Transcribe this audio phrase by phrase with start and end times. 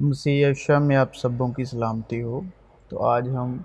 [0.00, 2.40] مسیح یشا میں آپ سبوں کی سلامتی ہو۔
[2.88, 3.56] تو آج ہم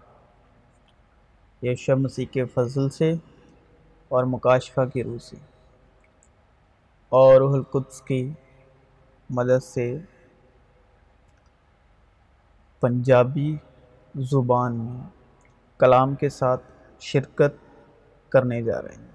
[1.61, 3.13] یشا مسیح کے فضل سے
[4.09, 5.35] اور مکاشفہ کی روح سے
[7.09, 8.31] اور القدس کی
[9.29, 9.97] مدد سے
[12.79, 13.55] پنجابی
[14.15, 15.01] زبان میں
[15.77, 16.63] کلام کے ساتھ
[16.99, 17.53] شرکت
[18.29, 19.11] کرنے جا رہے ہیں۔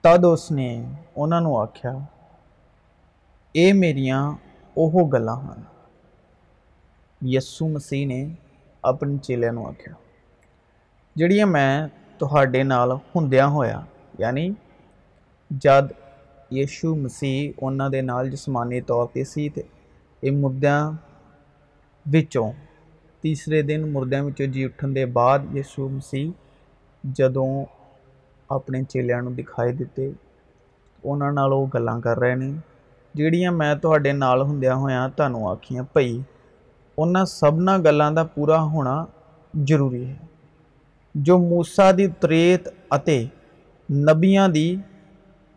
[0.00, 1.92] تد اس نے انہوں نے آخیا
[3.54, 4.22] یہ میریاں
[5.12, 5.64] گلام ہیں
[7.20, 8.22] یسو مسیح نے
[8.84, 9.94] اپنے چیلیاں آخیا
[11.16, 11.86] جہیا میں
[12.18, 13.66] تھڈے نال ہوں ہوا
[14.18, 14.48] یعنی
[15.50, 15.84] جب
[16.50, 17.50] یشو مسیح
[18.30, 19.60] جسمانی طور پہ سی تو
[20.22, 20.92] یہ مردوں
[22.06, 22.50] میں
[23.24, 26.30] تیسرے دن مردوں جی اٹھنے کے بعد یسو مسیح
[27.04, 27.64] جدوں
[28.50, 30.10] اپنے چیلیاں دکھائی دیتے
[31.04, 31.22] ان
[31.74, 32.69] گلیں کر رہے ہیں
[33.14, 33.74] جہاں میں
[34.42, 34.60] ہوں
[35.86, 36.20] ہوئی
[36.98, 38.94] ان سب گلوں کا پورا ہونا
[39.54, 40.14] ضروری ہے
[41.14, 42.68] جو موسا کی تریت
[43.88, 44.76] نبیا کی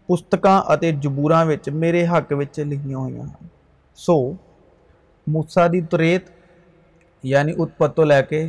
[0.09, 0.59] پستکاں
[1.01, 1.31] جبور
[2.07, 3.47] حق بچی ہوئی ہیں
[3.97, 4.17] سو
[5.27, 6.29] موسا دی تریت
[7.23, 8.45] یعنی اتپت تو لے کے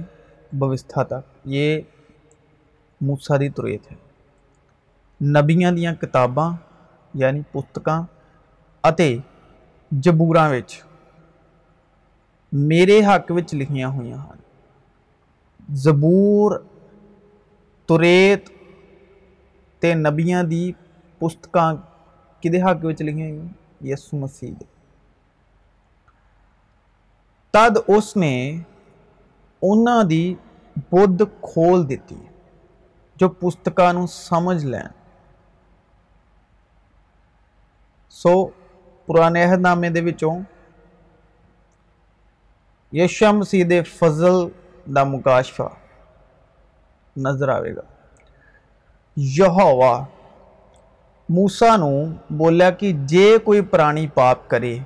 [0.52, 1.80] بوستھا تک یہ
[3.00, 3.96] موسا کی تریت ہے
[5.20, 6.50] نبیا دیا کتاباں
[7.14, 8.00] یعنی پستکا
[9.90, 10.36] جبور
[12.52, 13.77] میرے حق لکھن
[17.86, 18.50] تریت
[19.82, 20.72] نبیاں کی
[21.18, 21.74] پستکاں
[22.40, 23.38] کدے حق لکھیں
[23.80, 24.52] یس مسیح
[27.50, 28.62] تب اس نے
[29.62, 30.34] انہوں کی
[30.92, 32.16] بدھ کھول دیتی
[33.16, 34.78] جو پستکا نمجھ لو
[39.08, 40.38] پرانے اہدامے دوں
[42.92, 44.36] یشم سی د فضل
[44.94, 45.68] دا مکاشفہ
[47.17, 47.83] نظر آوے گا
[49.17, 49.95] یہوا
[51.29, 51.74] موسا
[52.30, 54.77] بولیا کہ جے کوئی پرانی پاپ کرے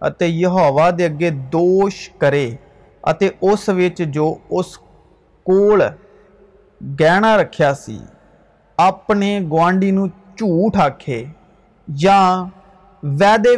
[0.00, 2.48] اتے یہوا دے اگے دوش کرے
[3.04, 4.76] اتے اس وچ جو اس
[5.46, 5.82] کول
[6.80, 7.98] گہرا رکھیا سی
[8.78, 11.24] اپنے گوانڈی نو نوٹ آکھے
[11.88, 12.18] یا
[13.02, 13.56] وہدے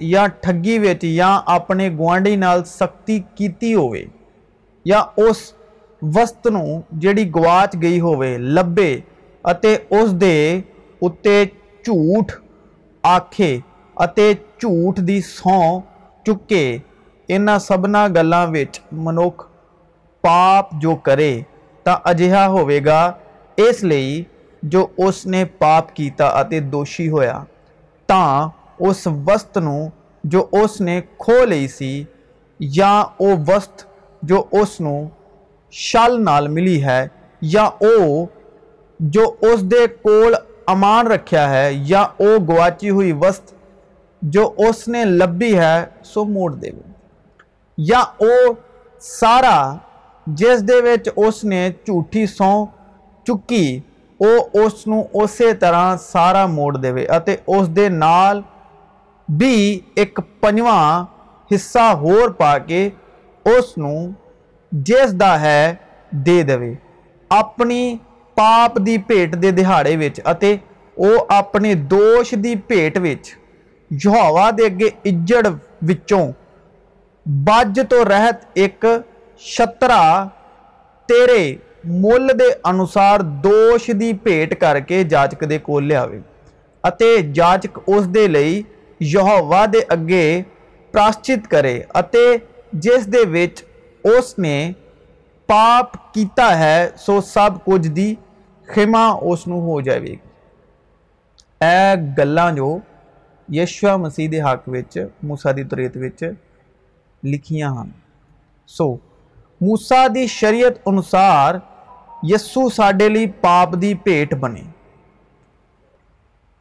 [0.00, 2.18] یا ٹا اپنے گواں
[2.66, 3.88] سختی کی ہو
[7.00, 8.36] جیڑی گواچ گئی ہوبے
[9.90, 10.60] اس دے
[11.02, 11.44] اتے
[11.84, 12.32] چوٹ
[13.04, 13.56] آکھے
[13.96, 15.80] اتے چوٹ دی سون
[16.26, 16.66] چکے
[17.28, 19.42] انہ سبنا گلہ ویچ منوک
[20.24, 21.32] پاپ جو کرے
[21.86, 23.00] تا اجہا ہوئے گا
[23.58, 24.22] اس لئی
[24.62, 27.42] جو اس نے پاپ کیا دوشی ہوا
[28.80, 29.58] اس وسط
[30.24, 31.68] جو اس نے کھو لی
[34.22, 37.06] جو اسلام ملی ہے
[37.40, 38.26] یا وہ
[39.00, 39.64] جو اس
[40.02, 40.22] کو
[40.66, 43.52] امان رکھا ہے یا وہ گواچی ہوئی وسط
[44.22, 46.70] جو اس نے لبھی ہے سو موڑ دے
[47.76, 48.52] یا وہ
[49.00, 49.76] سارا
[50.26, 52.64] جس دس نے جھوٹھی سہ
[53.24, 53.80] چکی
[54.20, 58.40] وہ اس کو اسی طرح سارا موڑ دے اور اس کے نال
[59.28, 61.04] بھی ایک پجواں
[61.54, 62.16] حصہ ہو
[62.66, 62.88] کے
[63.44, 63.76] اس
[65.20, 65.74] کا ہے
[66.10, 66.72] دے دے
[67.28, 67.96] اپنی
[68.34, 69.96] پاپ کی بھےٹ کے دہاڑے
[70.96, 75.46] وہ اپنے دوش کی بھٹا دے اجڑ
[77.46, 78.84] وج تو رحت ایک
[79.40, 80.24] شترا
[81.08, 88.62] تیرے مل کے انوسار دوش کی بھیکٹ کر کے جاچک کے کو لیاچک اس لیے
[89.03, 90.43] ਯਹੋਵਾ ਦੇ ਅੱਗੇ
[90.93, 92.39] ਪ੍ਰਾਸ਼ਚਿਤ ਕਰੇ ਅਤੇ
[92.75, 93.63] ਜਿਸ ਦੇ ਵਿੱਚ
[94.05, 94.73] ਉਸ ਨੇ
[95.47, 98.17] ਪਾਪ ਕੀਤਾ ਹੈ ਸੋ ਸਭ ਕੁਝ ਦੀ
[98.67, 100.17] ਖਿਮਾ ਉਸ ਨੂੰ ਹੋ ਜਾਵੇਗੀ
[101.63, 102.81] ਇਹ ਗੱਲਾਂ ਜੋ
[103.51, 106.33] ਯਸ਼ਵਾ ਮਸੀਹ ਦੇ ਹੱਕ ਵਿੱਚ موسی ਦੀ ਤਰੀਤ ਵਿੱਚ
[107.25, 107.91] ਲਿਖੀਆਂ ਹਨ
[108.67, 108.99] ਸੋ
[109.63, 111.59] موسی ਦੀ ਸ਼ਰੀਅਤ ਅਨੁਸਾਰ
[112.25, 114.63] ਯਿਸੂ ਸਾਡੇ ਲਈ ਪਾਪ ਦੀ ਭੇਟ ਬਣੇ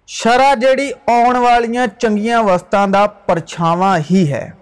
[0.09, 4.57] ਸ਼ਰਾ ਜਿਹੜੀ ਆਉਣ ਵਾਲੀਆਂ ਚੰਗੀਆਂ ਵਸਤਾਂ ਦਾ ਪਰਛਾਵਾਂ ਹੀ ਹੈ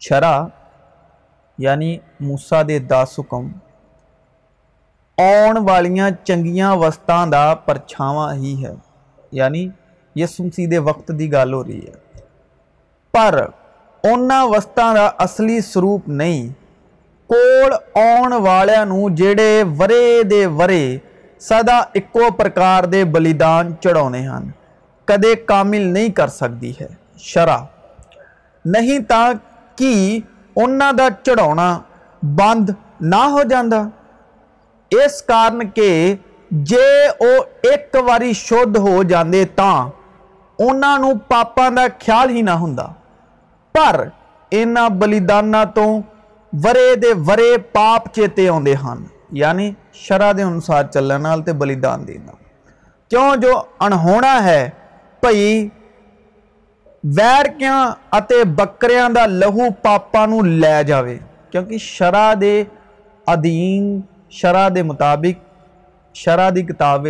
[0.00, 0.50] ਸ਼ਰਾ
[1.60, 3.50] ਯਾਨੀ موسی ਦੇ 10 ਹੁਕਮ
[5.18, 8.74] ਆਉਣ ਵਾਲੀਆਂ ਚੰਗੀਆਂ ਵਸਤਾਂ ਦਾ ਪਰਛਾਵਾਂ ਹੀ ਹੈ
[9.34, 9.70] ਯਾਨੀ
[10.18, 12.24] ਯਿਸੂ ਮਸੀਹ ਦੇ ਵਕਤ ਦੀ ਗੱਲ ਹੋ ਰਹੀ ਹੈ
[13.12, 13.52] ਪਰ
[14.04, 16.50] ਉਹਨਾਂ ਵਸਤਾਂ ਦਾ ਅਸਲੀ ਸਰੂਪ ਨਹੀਂ
[17.30, 21.00] ਕੋਲ ਆਉਣ ਵਾਲਿਆਂ ਨੂੰ ਜਿਹੜੇ ਵਰੇ ਦੇ ਵਰੇ
[21.41, 21.81] سدا
[22.37, 24.39] پرکار بلیدان چڑھا
[25.47, 26.87] کامل نہیں کر سکتی ہے
[27.23, 27.63] شرح
[28.65, 29.23] نہیں تو
[30.55, 31.69] انہوں کا چڑھا
[32.21, 32.69] بند
[33.01, 33.81] نہ ہو جاتا
[34.91, 35.91] اس کارن کے
[36.51, 36.87] جے
[37.19, 39.71] وہ ایک باری شدھ ہو جائیں تو
[40.59, 42.75] انہوں پاپاں کا خیال ہی نہ ہوں
[43.75, 44.03] پر
[44.51, 45.85] انہیں بلیدانوں تو
[46.53, 52.31] ورے دے ورے پاپ چیتے آتے ہیں یعنی شرح کے انوسار چلنے والے بلیدان دینا
[53.11, 54.69] کیوں جو انہونا ہے
[55.21, 55.69] پئی
[57.03, 57.79] ویر ویرکوں
[58.11, 61.17] اتے بکریاں دا لہو پاپا نو لے جاوے۔
[61.51, 62.63] کیونکہ شرح دے
[63.27, 63.99] عدین
[64.39, 65.43] شرح دے مطابق،
[66.15, 67.07] شرح کی کتاب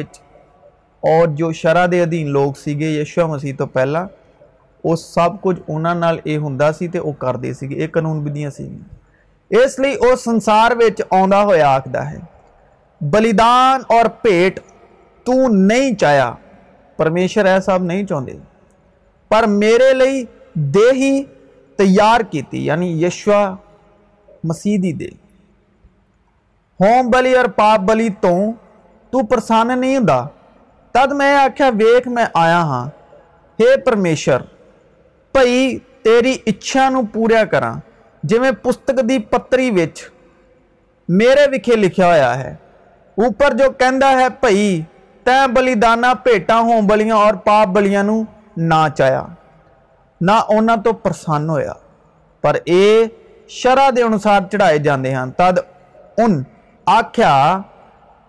[1.03, 4.05] اور جو شرح دے عدین لوگ سی سکے یشوہ مسیح تو پہلا،
[4.83, 8.17] وہ سب کچھ انہاں نال اے ہندہ سی تے او تو سی کرتے اے قانون
[8.27, 8.67] ودیاں سی
[9.51, 12.17] اس لیے وہ سنسار میں آیا آخر ہے،
[13.01, 14.59] بلیدان اور پھیٹ
[15.25, 16.31] تین چاہیے
[16.97, 18.31] پرمیشور یہ سب نہیں چاہتے
[19.29, 20.23] پر میرے لی
[21.79, 23.55] تیار کی یعنی یشوا
[24.43, 25.07] مسیحی دے۔
[26.79, 30.27] ہوم بلی اور پاپ بلی تو تسن نہیں ہوں گا
[30.91, 32.85] تب میں آخیا ویخ میں آیا ہاں۔
[33.59, 34.39] ہے پرمیشور
[35.31, 37.63] پائی تیری اچھا نوریا کر
[38.23, 39.69] جی پستک دی پتری
[41.09, 42.55] میرے وکھے لکھا ہوا ہے
[43.17, 44.81] اوپر جو کہہ ہے پی
[45.25, 49.21] تلدانہ پھیٹا ہو بلیاں اور پاپ بلیاں نہ چاہیے
[50.21, 51.73] نہ انہوں تو پرسن ہوا
[52.41, 53.05] پر یہ
[53.49, 55.59] شرح کے انوسار چڑھائے جاتے ہیں تب
[56.17, 56.41] ان
[56.87, 57.33] آخیا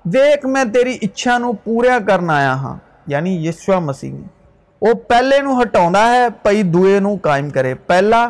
[0.04, 2.76] ویک میں تیری اچھا پورا کرنا آیا ہاں
[3.06, 4.12] یعنی یسوا مسی
[4.82, 8.28] وہ پہلے نٹا ہے پئی دوئے قائم کرے پہلا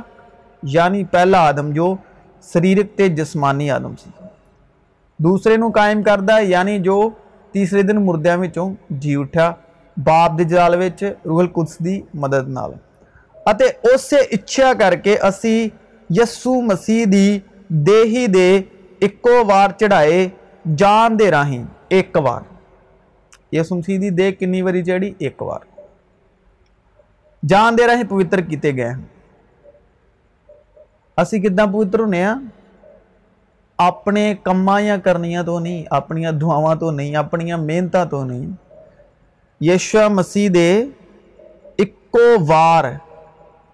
[0.63, 1.95] یعنی پہلا آدم جو
[2.41, 4.11] سریرک تے جسمانی آدم سی۔
[5.19, 7.11] دوسرے نو قائم کردہ یعنی جو
[7.53, 8.49] تیسرے دن مردیاں میں
[8.91, 9.53] جی اٹھا،
[9.97, 10.31] باپ
[11.25, 12.73] روح القدس دی مدد نال۔
[13.47, 15.69] اتے اس سے اچھا کر کے اسی
[16.11, 17.39] یسو مسیح دی
[17.69, 20.29] دے ہی دہو وار چڑھائے
[20.77, 22.43] جان دے راہیں ایک وار۔
[23.53, 25.61] یسو مسیح دی دے کنی وی چڑھی ایک وار۔
[27.49, 29.03] جان دے پوتر کیتے گئے۔ ہیں
[31.19, 32.15] ابھی کداں پوتر ہوں
[33.79, 38.51] اپنے کام یا کرنیا تو نہیں اپنی دعاواں تو نہیں اپنی محنت تو نہیں
[39.61, 40.49] یشوا مسیح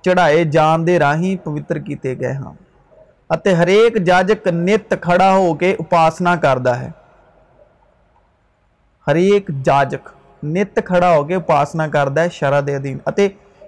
[0.03, 2.53] چڑھائے جان کے راہی پوتر کیتے گئے ہاں
[3.47, 6.91] ہرکاجک نت کھڑا ہو کے اپاسنا کرتا ہے
[9.07, 10.09] ہرک جاجک
[10.43, 12.95] نیت کھڑا ہو کے اپاسنا کرد ہے شرح کے ادھی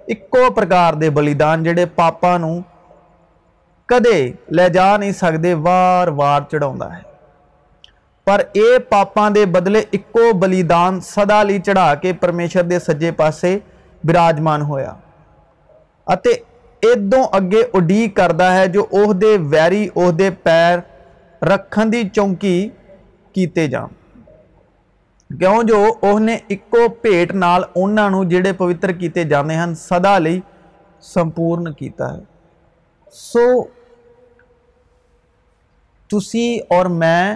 [0.07, 2.37] اپنے پرکارے بلیدان جیڑے پاپا
[3.89, 4.19] کدے
[4.51, 7.01] لے جا نہیں سکتے وار وار چڑھا ہے
[8.27, 13.57] پر اے پاپاں دے بدلے اکو بلیدان صدا لی چڑھا کے پرمیشر دے سجے پاسے
[14.03, 16.15] براجمان ہویا ہوا
[16.83, 20.79] ادو اگے اڈی کرتا ہے جو اوہ دے ویری اوہ دے پیر
[21.41, 22.57] رکھن دی چونکی
[23.35, 23.95] کیتے جان
[25.29, 30.17] کیوں جو اوہ نے اکو پیٹ نال نہ نو جڑے پویتر کیتے جانے ہن صدا
[30.19, 30.39] لی
[31.03, 32.21] سمپورن کیتا ہے
[33.15, 33.47] سو
[36.09, 37.35] تسی اور میں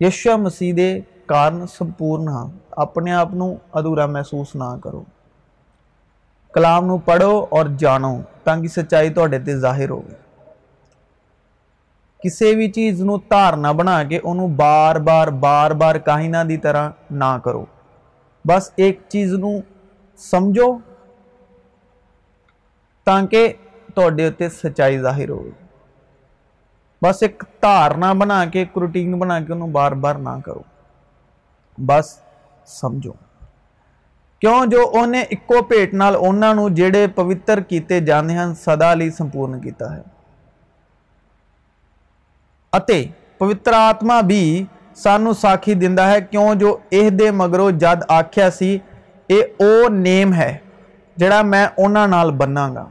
[0.00, 0.88] یشو مسیحے
[1.26, 2.46] کارنپورن ہاں
[2.76, 5.02] اپنے آپ کو ادھورا محسوس نہ کرو
[6.54, 10.14] کلام نو پڑھو اور جانو تاکہ سچائی تاہر ہوگی
[12.22, 16.16] کسی بھی چیز نو دارنا بنا کے انہوں بار بار بار بار کا
[16.62, 17.64] طرح نہ کرو
[18.44, 19.56] بس ایک چیز نو
[20.18, 20.76] نمجو
[23.06, 23.52] تاکہ
[23.94, 25.65] تک سچائی ظاہر ہوگی
[27.06, 30.62] بس ایک دھارنا بنا کے، ایک روٹین بنا کے انہوں بار بار نہ کرو۔
[31.78, 32.18] بس
[32.66, 33.12] سمجھو۔
[34.38, 39.10] کیوں جو انہیں ایکو پیٹ نال انہوں نے جڑے پویتر کیتے جانے ہیں صدا لی
[39.10, 40.02] سمپورن کیتا ہے۔
[42.72, 43.06] اتے
[43.38, 48.78] پویتر آتما بھی سانو ساکھی دہ ہے، کیوں جو یہ مگرو جد آکھیا سی،
[49.26, 50.58] اے او نیم ہے،
[51.16, 52.88] جڑا میں انہوں نال بننا گا۔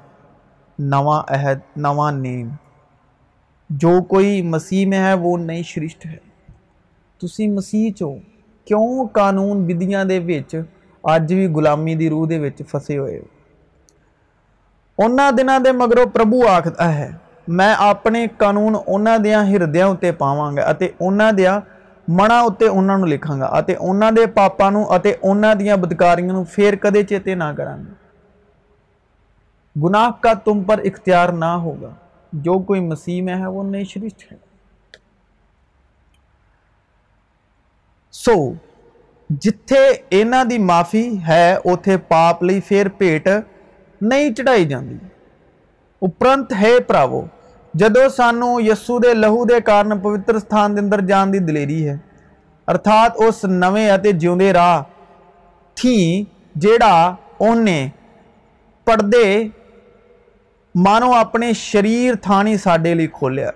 [0.80, 2.50] نوہ اہد نوہ نیم۔
[3.70, 6.18] جو کوئی مسیح میں ہے، وہ نئی شرشٹ ہے۔
[7.22, 8.16] تسی مسیح چو
[8.66, 10.62] کیوں قانون بدیاں دے ودیاں
[11.04, 12.28] آج بھی گلامی کی روح
[12.64, 13.26] فسے ہوئے ہو؟
[15.00, 17.12] ہونا دنوں دے مگرو پربو آخر ہے،
[17.48, 20.62] میں اپنے قانون انہوں دیا ہر دیا ہوتے پاواں گا
[21.38, 21.60] دیا
[22.08, 23.46] منا ہوتے اتنے نو لکھاں گا
[24.34, 24.70] پاپا
[25.60, 27.76] دیا بدکاریاں نو پھر کدے چیتے نہ کرا
[29.84, 31.90] گناہ کا تم پر اختیار نہ ہوگا۔
[32.44, 34.38] جو کوئی مسیح میں ہے وہ نئی شریشت ہے۔
[38.14, 38.34] سو
[39.30, 43.28] جتھے اینا دی معافی ہے اتنے پاپ لئی پھر پیٹ
[44.02, 44.96] نہیں چڑھائی جاتی
[46.02, 47.22] اپرنت ہے پراو
[47.74, 51.98] جدو سانو یسو دے لہو دے کارن پویتر ستھان دے اندر جان دی دلیری ہے۔
[52.68, 54.82] ارثات اس نمت جاہ
[55.76, 56.24] تھی،
[56.56, 57.88] جیڑا جا
[58.88, 59.48] پڑے
[60.76, 63.52] مانو اپنے شریر تھان ہی سڈے لی کھولیاں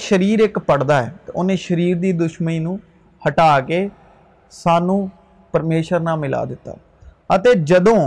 [0.00, 3.86] شریر ایک پڑتا ہے تو انہیں شریر کی دشمنی نٹا کے
[4.52, 5.06] سانوں
[5.54, 7.98] پرمےشور نہ ملا دتا جدوں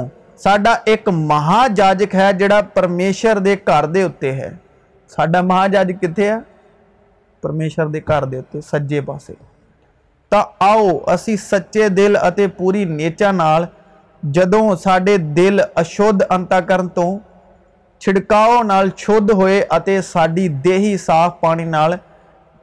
[0.44, 4.50] سا ایک مہاجاجک ہے جڑا پرمےشور گھر کے اُتے ہے
[5.12, 6.36] سا مہاجاجک کتنے ہے
[7.44, 9.32] پرمےشور گھر کے اتنے سجے پاس
[10.32, 13.66] تو آؤ اِسی سچے دل اور پوری نیچر نال
[14.24, 16.00] جدوں سڈے دل اش
[16.30, 16.60] انتا
[18.02, 18.64] چھڑکاؤں
[18.98, 19.62] شدھ ہوئے
[20.04, 21.94] ساری دہی صاف پانی نال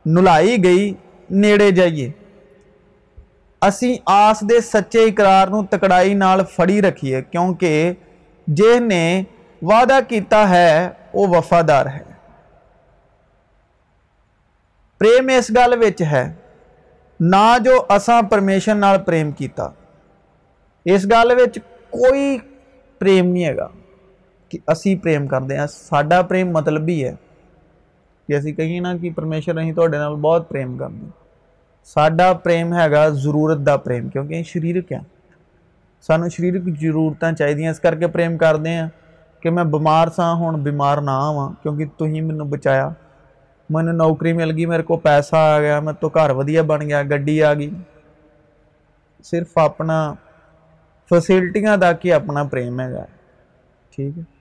[0.07, 0.93] نئی گئی
[1.31, 2.11] نڑے جائیے
[3.63, 6.15] اِسی آس کے سچے اقرار تکڑائی
[6.57, 7.93] فڑی رکھیے کیونکہ
[8.47, 9.23] جس نے
[9.63, 12.03] وعدہ کیا ہے وہ وفادار ہے
[15.01, 16.25] پرم اس گل ہے
[17.21, 19.69] نہ جو اصان پرمیشر پرم کیا
[20.87, 21.33] گل
[21.91, 22.37] کوئی
[23.01, 23.69] پرم نہیں ہے گا
[24.67, 27.15] اِسی پرم کرتے ہاں ساڈا پرم مطلب ہی ہے
[28.27, 31.11] کہ اِسے کہیے نا کہ پرمیشور ابھی نال بہت پروم کر دیں
[31.85, 34.99] ساڈا پرم ہے ضرورت کا پروم کیونکہ سریرک ہے
[36.03, 38.87] سنوں شریرک ضرورتیں چاہیے اس کر کے پرم کرتے ہیں
[39.41, 42.89] کہ میں بیمار سا ہوں بیمار نہ آ کیونکہ تھی مجھے بچایا
[43.71, 47.43] منکری مل گئی میرے کو پیسہ آ گیا میرے تو گھر ودیشیا بن گیا گی
[47.43, 47.71] آ گئی
[49.25, 50.15] صرف اپنا
[51.11, 53.05] فیسلٹی کا کہ اپنا پروم ہے گا
[53.91, 54.34] ٹھیک ہے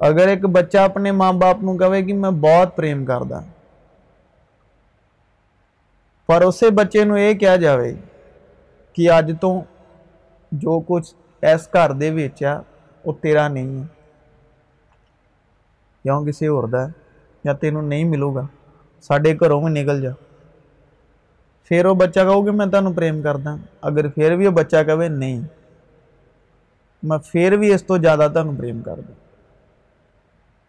[0.00, 3.42] ਅਗਰ ਇੱਕ ਬੱਚਾ ਆਪਣੇ ਮਾਂ-ਬਾਪ ਨੂੰ ਕਹੇ ਕਿ ਮੈਂ ਬਹੁਤ ਪ੍ਰੇਮ ਕਰਦਾ
[6.28, 7.96] ਪਰ ਉਸੇ ਬੱਚੇ ਨੂੰ ਇਹ ਕਿਹਾ ਜਾਵੇ
[8.94, 9.62] ਕਿ ਅੱਜ ਤੋਂ
[10.54, 11.04] ਜੋ ਕੁਝ
[11.42, 12.62] ਇਸ ਘਰ ਦੇ ਵਿੱਚ ਆ
[13.04, 13.88] ਉਹ ਤੇਰਾ ਨਹੀਂ ਹੈ
[16.06, 16.90] ਜਾਂ ਕਿਸੇ ਹੋਰ ਦਾ
[17.44, 18.46] ਜਾਂ ਤੈਨੂੰ ਨਹੀਂ ਮਿਲੂਗਾ
[19.00, 20.14] ਸਾਡੇ ਘਰੋਂ ਵੀ ਨਿਕਲ ਜਾ
[21.64, 25.42] ਫਿਰ ਉਹ ਬੱਚਾ ਕਹੂਗਾ ਮੈਂ ਤੁਹਾਨੂੰ ਪ੍ਰੇਮ ਕਰਦਾ ਅਗਰ ਫਿਰ ਵੀ ਉਹ ਬੱਚਾ ਕਹੇ ਨਹੀਂ
[27.04, 29.14] ਮੈਂ ਫਿਰ ਵੀ ਇਸ ਤੋਂ ਜ਼ਿਆਦਾ ਤੁਹਾਨੂੰ ਪ੍ਰੇਮ ਕਰਦਾ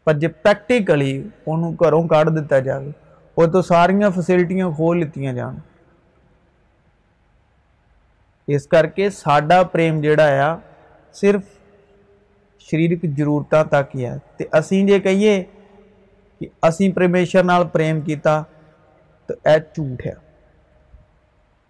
[0.07, 1.13] پر جیکٹیکلی
[1.47, 2.23] وہ گھروں کا
[2.59, 2.91] جائے
[3.37, 5.59] وہ تو سارا فیسلٹیاں کھو لیتی جان
[8.49, 10.55] اس کر کے ساڈا پرم جا
[11.15, 11.43] سرف
[12.69, 15.43] سریرک ضرورت تک ہی ہے تو اے جی کہیے
[16.41, 18.43] کہ اُسی پرمیشور پرم کیا
[19.29, 20.13] تو یہ جھوٹ ہے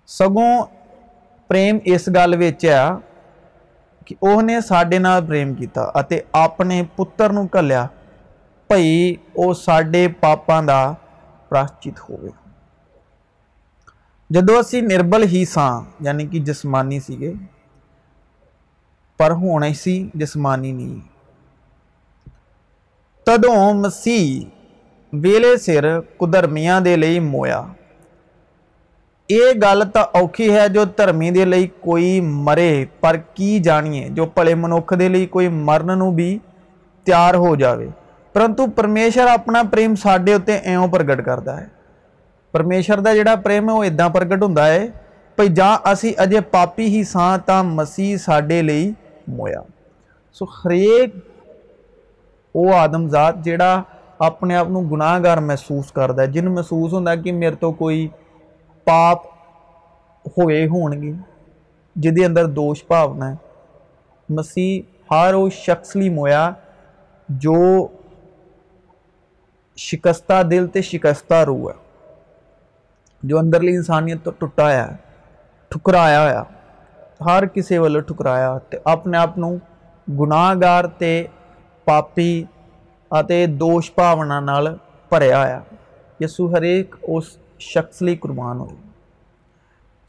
[0.08, 0.52] سگوں
[1.50, 2.50] پر گل و
[4.06, 7.86] کہ وہ سال پر اپنے پتر کلیا
[8.70, 10.82] بھائی وہ سڈے پاپا کا
[11.50, 12.30] پراشت ہوگیا
[14.30, 17.32] جدو اِسی نربل ہی سنی کہ جسمانی سو
[19.20, 21.00] پر ہونا اسی جسمانی نہیں
[23.26, 23.46] تب
[23.76, 24.44] مسیح
[25.12, 25.88] ویلے سر
[26.20, 27.60] کدرمیا دل مویا
[29.30, 34.94] یہ گل تو اور جو دھرمی دل کوئی مرے پر کی جانیے جو پلے منک
[34.98, 36.36] دے کوئی مرن نی
[37.06, 37.88] تیار ہو جائے
[38.32, 41.66] پرنتو پرمیشر اپنا پروم سڈے اتنے او پرگٹ کرتا ہے
[42.52, 44.54] پرمےشور کا جڑا پرم ہے وہ ادا پرگٹ ہوں
[45.38, 48.90] کہ جس اجے پاپی ہی سا مسیحے
[49.26, 49.60] مویا
[50.32, 51.16] سو ہرک
[52.54, 53.80] وہ آدم جات جا
[54.18, 58.08] اپنے آپ کو گناگار محسوس کرتا ہے جن محسوس ہوں کہ میرے تو کوئی
[58.84, 59.26] پاپ
[60.26, 61.12] ہوئے ہون گی
[61.96, 63.34] جی اندر دوش بھاونا ہے
[64.28, 66.50] مسیح ہر اس شخص لی مویا
[67.28, 67.86] جو
[69.88, 71.78] شکستہ دل تے شکستہ روح ہے۔
[73.22, 74.96] جو اندرلی انسانیت تو ٹٹایا ہے،
[75.70, 76.42] ٹھکرایا ہوا
[77.26, 79.36] ہر کسی والے ٹھکرایا تو اپنے آپ
[80.08, 81.12] گناہ گار تے
[81.86, 82.32] پاپی
[83.10, 84.66] آتے دوش پاونا نال
[85.12, 85.58] پریا ہوا
[86.20, 87.24] یسو ہر ایک اس
[87.72, 88.76] شخص لی قربان ہوئی۔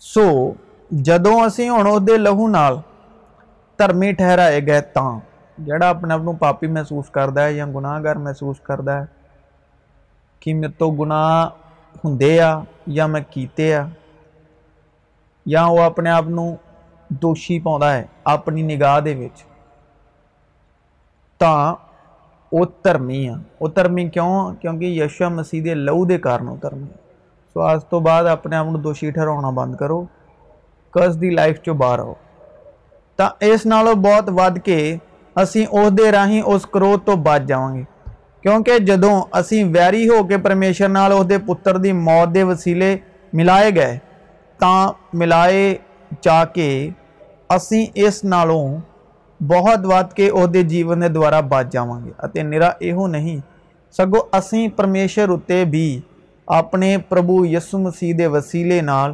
[0.01, 0.25] سو
[0.91, 2.75] جدوں اسی ہوں دے لہو نال
[3.79, 5.11] ترمی ٹھہرائے گئے تاں
[5.57, 9.05] جڑا اپنے آپ پاپی محسوس کردہ ہے یا گناہ گار محسوس کردہ ہے
[10.41, 11.49] کہ میرے تو گنا
[12.03, 12.17] ہوں
[12.87, 13.21] یا میں
[15.45, 16.25] یا وہ اپنے آپ
[17.09, 18.99] دوشی پاؤں گا اپنی نگاہ
[22.81, 26.69] درمی آ وہ ترمی کیوں کیونکہ یشو مسیح لو کے کارن کر
[27.53, 30.03] سو استعمال اپنے آپ کو دوشی ٹہرا بند کرو
[30.91, 32.13] کس کی لائف چاہر آؤ
[33.15, 34.97] تو اس نالوں بہت ود کے
[35.35, 35.65] اُسی
[36.45, 37.83] اس کورو تو بچ جاؤں گے
[38.43, 42.95] کیونکہ جدوں اسی ویری ہو کے پرمیشر پرمےشور است دے وسیلے
[43.33, 43.97] ملائے گئے
[44.59, 44.71] تا
[45.13, 45.75] ملائے
[46.21, 46.69] جا کے
[47.49, 48.65] اسی اس نالوں
[49.39, 53.39] بہت وقت کے اہدے جیون دے دوارا بات جاؤں گے اور نیرا یہ نہیں
[53.95, 55.99] سگو اسی پرمیشر اتے بھی
[56.47, 59.13] اپنے پربو یسو مسیح دے وسیلے نال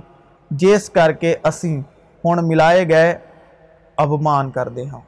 [0.51, 1.77] جیس کر کے اسی
[2.24, 3.13] ہون ملائے گئے
[3.98, 5.01] ابمان دے ہاں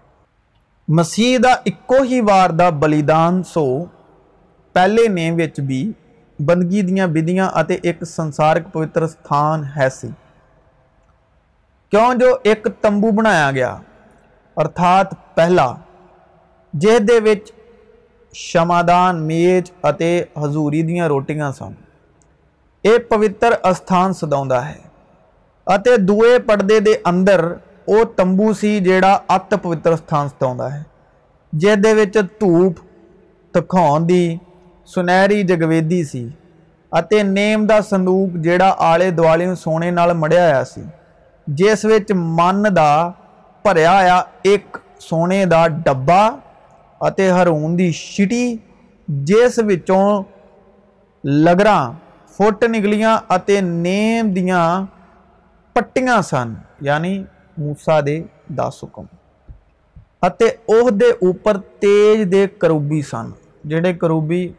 [0.88, 3.66] مسیح دا اکو ہی وار دا بلیدان سو
[4.76, 5.82] پہلے میم بھی
[6.40, 7.50] بندگی دیا بھدیاں
[7.82, 10.08] ایک سنسارک پوتر استھان ہے سی
[11.94, 13.76] کیوں جو ایک تمبو بنایا گیا
[14.58, 15.74] ارتھات پہلا
[16.74, 17.36] جس کے
[18.34, 20.02] شمادان میز اور
[20.44, 21.74] ہزوری دیا روٹیاں سن
[22.84, 27.46] یہ پوتر استھان ستا ہے دئے پردے کے اندر
[27.88, 29.18] وہ تمبو سی جا
[29.62, 30.84] پوتر استھان ستا ہے
[31.54, 32.80] جسے دھوپ
[33.54, 34.38] دکھاؤ کی
[34.89, 36.31] ਸੁਨਹਿਰੀ ਜਗਵੇਦੀ ਸੀ
[36.93, 40.83] ਅਤੇ ਨੇਮ ਦਾ ਸੰਦੂਕ ਜਿਹੜਾ ਆਲੇ ਦੁਆਲੇ ਨੂੰ ਸੋਨੇ ਨਾਲ ਮੜਿਆ ਹੋਇਆ ਸੀ
[41.49, 43.13] ਜਿਸ ਵਿੱਚ ਮਨ ਦਾ
[43.65, 46.39] ਭਰਿਆ ਆ ਇੱਕ ਸੋਨੇ ਦਾ ਡੱਬਾ
[47.09, 48.59] ਅਤੇ ਹਰੂਨ ਦੀ ਛਿਟੀ
[49.11, 50.25] ਜਿਸ ਵਿੱਚੋਂ
[51.27, 51.95] ਲਗਰਾਂ
[52.39, 54.87] ਫੁੱਟ ਨਿਕਲੀਆਂ ਅਤੇ ਨੇਮ ਦੀਆਂ
[55.77, 57.25] ਪੱਟੀਆਂ ਸਨ ਯਾਨੀ
[57.61, 58.25] موسی ਦੇ
[58.55, 59.07] 10 ਹੁਕਮ
[60.27, 63.31] ਅਤੇ ਉਹ ਦੇ ਉੱਪਰ ਤੇਜ ਦੇ ਕਰੂਬੀ ਸਨ
[63.67, 64.55] ਜਿਹੜੇ ਕਰੂਬੀ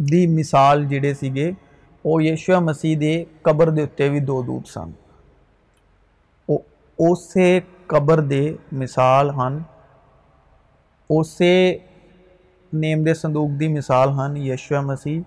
[0.00, 1.50] مثال جہے سکے
[2.04, 4.90] وہ یشوا مسیح کے قبر کے اتنے بھی دو دود سن
[6.98, 9.58] اسی قبر کے مثال ہیں
[11.10, 11.78] اسی
[12.72, 15.20] نیم دوک کی مثال ہیں یشوا مسیح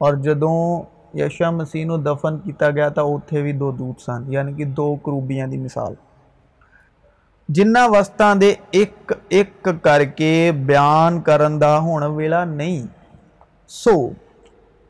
[0.00, 0.82] اور جدو
[1.14, 5.46] یشوا مسیح دفن کیا گیا تو اتنے بھی دو دودت سن یعنی کہ دو کروبیاں
[5.46, 5.94] کی مثال
[7.48, 12.86] جانا وسطے ایک کر کے بیان کرن کا ہونے ویلا نہیں
[13.70, 13.96] سو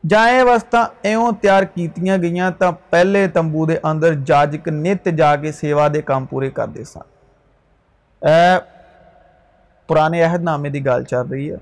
[0.03, 5.87] یا وسطا او تیار کی گئیں تو پہلے تمبو در جاجک نیت جا کے سیوا
[5.93, 7.13] دے کام پورے کرتے سن
[9.89, 11.57] پرانے اہد نامے کی گل چل رہی ہے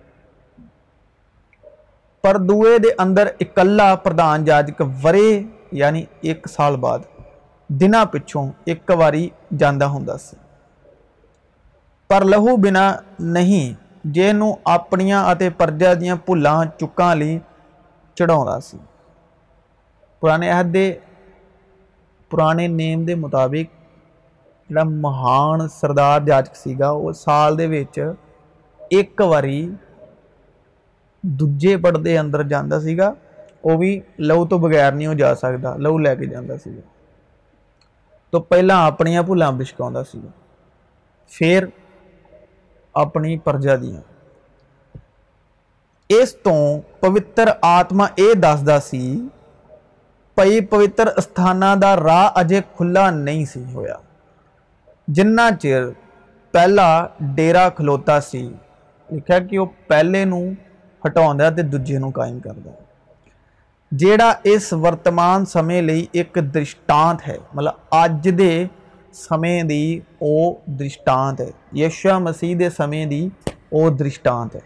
[2.23, 2.89] پر دئے دے
[3.39, 6.99] اکلا پردھان یاجک وڑے یعنی ایک سال بعد
[7.69, 10.05] دن پچھوں ایک باری جانا ہوں
[12.09, 16.33] پر لہو بنا نہیں جنوں اپنیا پرجہ دیا پہ
[16.79, 17.37] چکا لی
[18.17, 18.59] چڑھا
[20.21, 20.93] سہدے
[22.31, 23.71] پرم کے مطابق
[24.69, 29.43] جڑا مہان سردار یاچک سا وہ سال کے بار
[31.23, 33.09] دے پڑے اندر جانا سا
[33.63, 36.69] وہ بھی لہو تو بغیر نہیں وہ جا سکتا لہو لے کے جانا سا
[38.33, 40.17] تو پہلے اپنیاں بھلان بچکا سا
[41.31, 41.65] پھر
[42.95, 43.99] اپنی پرجا دیا
[46.09, 46.35] اس
[46.99, 49.05] پوتر آتما یہ دستا سی
[50.69, 53.97] پوتر استھانا راہ اجے کھلا نہیں ہوا
[55.07, 55.89] جنا چر
[56.53, 56.87] پہلا
[57.35, 58.47] ڈیرا کھلوتا سی
[59.09, 60.23] لکھا کہ وہ پہلے
[61.03, 62.69] ہٹاؤں تو دجے نائم کردہ
[63.91, 64.31] جا
[64.71, 66.05] ورتمان سمے لی
[66.53, 68.53] دِشٹانت ہے مطلب اج دے
[70.79, 71.49] دشٹانت ہے
[71.79, 73.29] یشو مسیح کے سمے کی
[73.71, 74.59] وہ درشٹانت ہے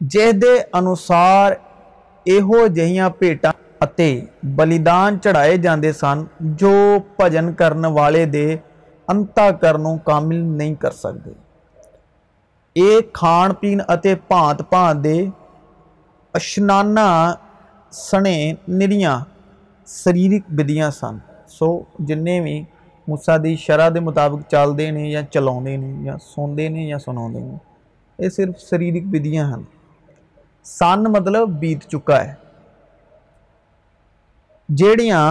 [0.00, 1.52] جس کے انوسار
[2.26, 3.52] یہاں پیٹاں
[4.56, 6.72] بلیدان چڑھائے جاتے سن جو
[7.18, 11.30] بھجن کرے دےتا کر سکتے
[12.76, 15.24] یہ کھان پیانے پانت بانت کے
[16.34, 16.96] اشنان
[17.92, 21.18] سنے نریرک بدھیاں سن
[21.98, 22.62] جن بھی
[23.08, 25.52] موسا دی شرح کے مطابق چلتے ہیں یا چلا
[26.34, 27.28] سنگھے نے یا سنا
[28.18, 29.62] صرف سریرک بھدیاں ہیں
[30.66, 32.34] سن مطلب بیت چکا ہے
[34.68, 35.24] جڑیاں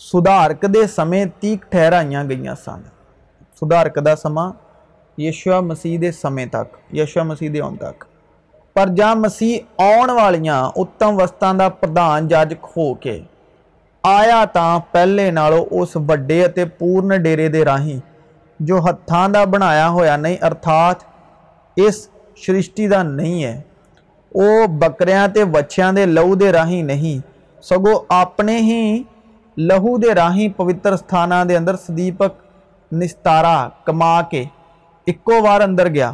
[0.00, 2.82] سدھارک دے سمے تی ٹہرائیا گئی سن
[3.60, 4.50] سدھارک کا سماں
[5.18, 8.04] یشوا مسیح سمے تک یشوا مسیح دن تک
[8.76, 13.18] پر ج مسیح آن والیا اتم وسطوں کا پردھان یا چک ہو کے
[14.04, 14.60] آیا تو
[14.90, 17.98] پہلے نالوں وڈے پورن ڈیرے کے راہی
[18.60, 20.96] جو ہاتھوں کا بنایا ہوا نہیں ارتھات
[21.76, 22.08] اس
[22.46, 23.60] سرشٹی کا نہیں ہے
[24.34, 27.20] وہ بکرا کے بچیا لہو کے راہی نہیں
[27.64, 29.02] سگو اپنے ہی
[29.56, 32.22] لہو کے راہی پوتر استھان کے اندر سدیپ
[32.92, 34.44] نستارا کما کے
[35.06, 36.10] ایکو وارر گیا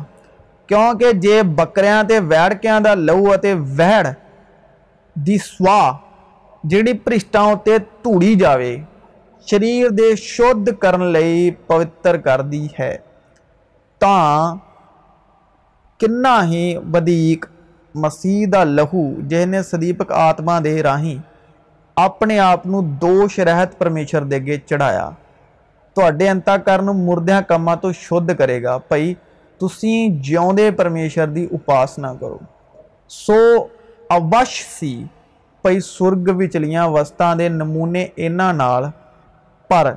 [0.67, 3.47] کیوںکہ جی بکرا کے ویڑکوں کا لہو اور
[3.77, 4.07] ویڑ
[5.17, 5.81] کی سوا
[6.65, 7.55] جہی برشٹاں
[8.05, 8.77] دوڑی جائے
[9.47, 12.97] شریر دے شدھ کروتر کردی ہے
[14.01, 14.09] تو
[16.01, 17.37] کنہ ہی بدھی
[17.95, 20.81] مسیحا لہو جس نے سدیپک آتما دے
[21.97, 24.23] اپنے آپ کو دوش رحت پرمیشور
[24.67, 25.09] چڑھایا
[25.97, 29.15] توتا مردہ کاموں تو شدھ کرے گا پائی
[29.61, 32.39] تھی جی پرمےشور کی اپاسنا کرو
[33.09, 33.39] سو
[34.11, 34.95] اوش سے
[35.69, 38.83] بھائی سرگ بچیاں وسطان کے نمونے یہاں
[39.71, 39.93] پر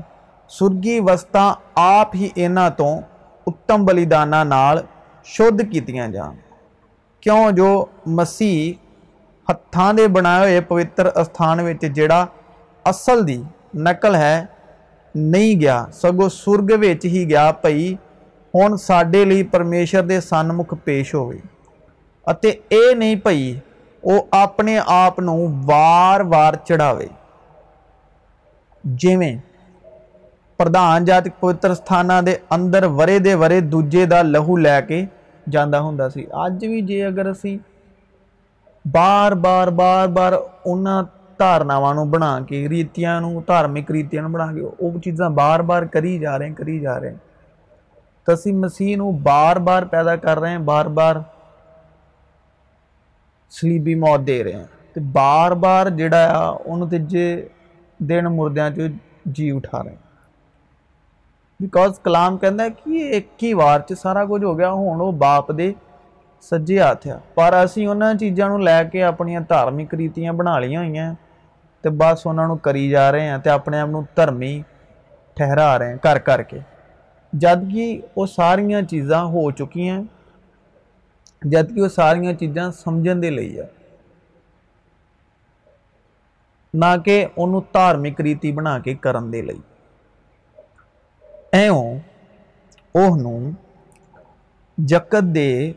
[0.52, 1.44] سرگی وسطا
[1.76, 2.88] آپ ہی یہاں تو
[3.48, 4.34] اتم بلیدان
[5.28, 5.80] شدھ کی
[6.14, 6.36] جان
[7.24, 7.70] کیوں جو
[8.18, 8.74] مسیح
[9.48, 11.60] ہاتھ بنائے ہوئے پوتر استھان
[11.96, 13.26] جاسل
[13.80, 14.46] نقل ہے
[15.16, 16.94] نہیں گیا سگو سرگ وی
[17.30, 17.94] گیا پی
[18.54, 21.40] ہوں سڈے لی پرمیشور سنمکھ پیش ہو گئے
[22.72, 23.54] یہ نہیں پئی
[24.04, 25.20] وہ اپنے آپ
[25.66, 27.08] وار بار چڑھا ہے
[30.60, 32.20] جدان جات پوتر استھانا
[32.96, 33.82] ورح دے ورح دو
[34.24, 35.04] لہو لے کے
[35.48, 35.98] جانا ہوں
[36.36, 37.58] اج بھی جی اگر اُسی
[38.86, 40.34] بار بار بار بار
[40.66, 41.04] انہوں
[41.40, 46.48] دارنا بنا کے ریتیاں دارمک ریتی بنا کے وہ چیزاں بار بار کری جا رہے
[46.48, 47.18] ہیں کری جا رہے ہیں
[48.28, 51.16] تو مسیح بار بار پیدا کر رہے ہیں بار بار
[53.52, 56.26] سلیبی موت دے رہے ہیں تو بار بار جا
[56.90, 57.26] تیجے
[58.00, 58.88] دن مردوں سے
[59.26, 60.10] جی اٹھا رہے ہیں
[61.60, 65.50] بیکوز کلام کہہ کہ ایک ہی وار سے سارا کچھ ہو گیا ہوں وہ باپ
[65.58, 65.72] دے
[66.44, 70.98] سجے ہاتھ ہے پر اِسی انہوں چیزوں لے کے اپنی دارمک ریتیاں بنا لیا ہوئی
[70.98, 71.12] ہیں
[71.84, 74.60] تو بس انہوں کری جا رہے ہیں تو اپنے آپ دھرمی
[75.38, 76.58] ٹھہرا رہے ہیں کر کے
[77.34, 80.02] جبکہ وہ سارا چیزاں ہو چکی ہیں
[81.42, 83.30] جبکہ وہ سارا چیزاں سمجھنے
[86.74, 89.32] نہ کہ وہ دارمک ریتی بنا کے کرن
[92.96, 93.16] او
[94.78, 95.74] نکت کے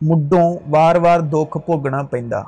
[0.00, 2.42] مڈوں بار بار دکھ بوگنا پہا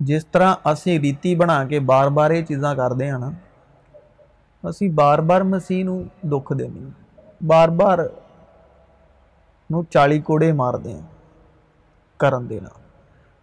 [0.00, 3.30] جس طرح ابھی ریتی بنا کے بار بار یہ چیزاں کرتے ہیں نا
[4.64, 5.84] اُسی بار بار مسیح
[6.22, 6.68] دکھ دیں
[7.46, 7.98] بار بار
[9.90, 11.00] چالی کوڑے مار دیں
[12.20, 12.48] کرن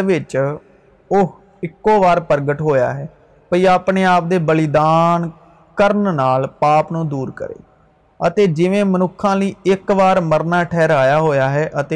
[1.62, 3.06] ایک بار پرگٹ ہوا ہے
[3.52, 5.30] بھائی اپنے آپ کے بلیدان
[5.78, 6.18] کرن
[6.60, 9.54] پاپ کو دور کرے جی منقوں لی
[9.90, 11.94] وار مرنا ٹہرایا ہوا ہے اس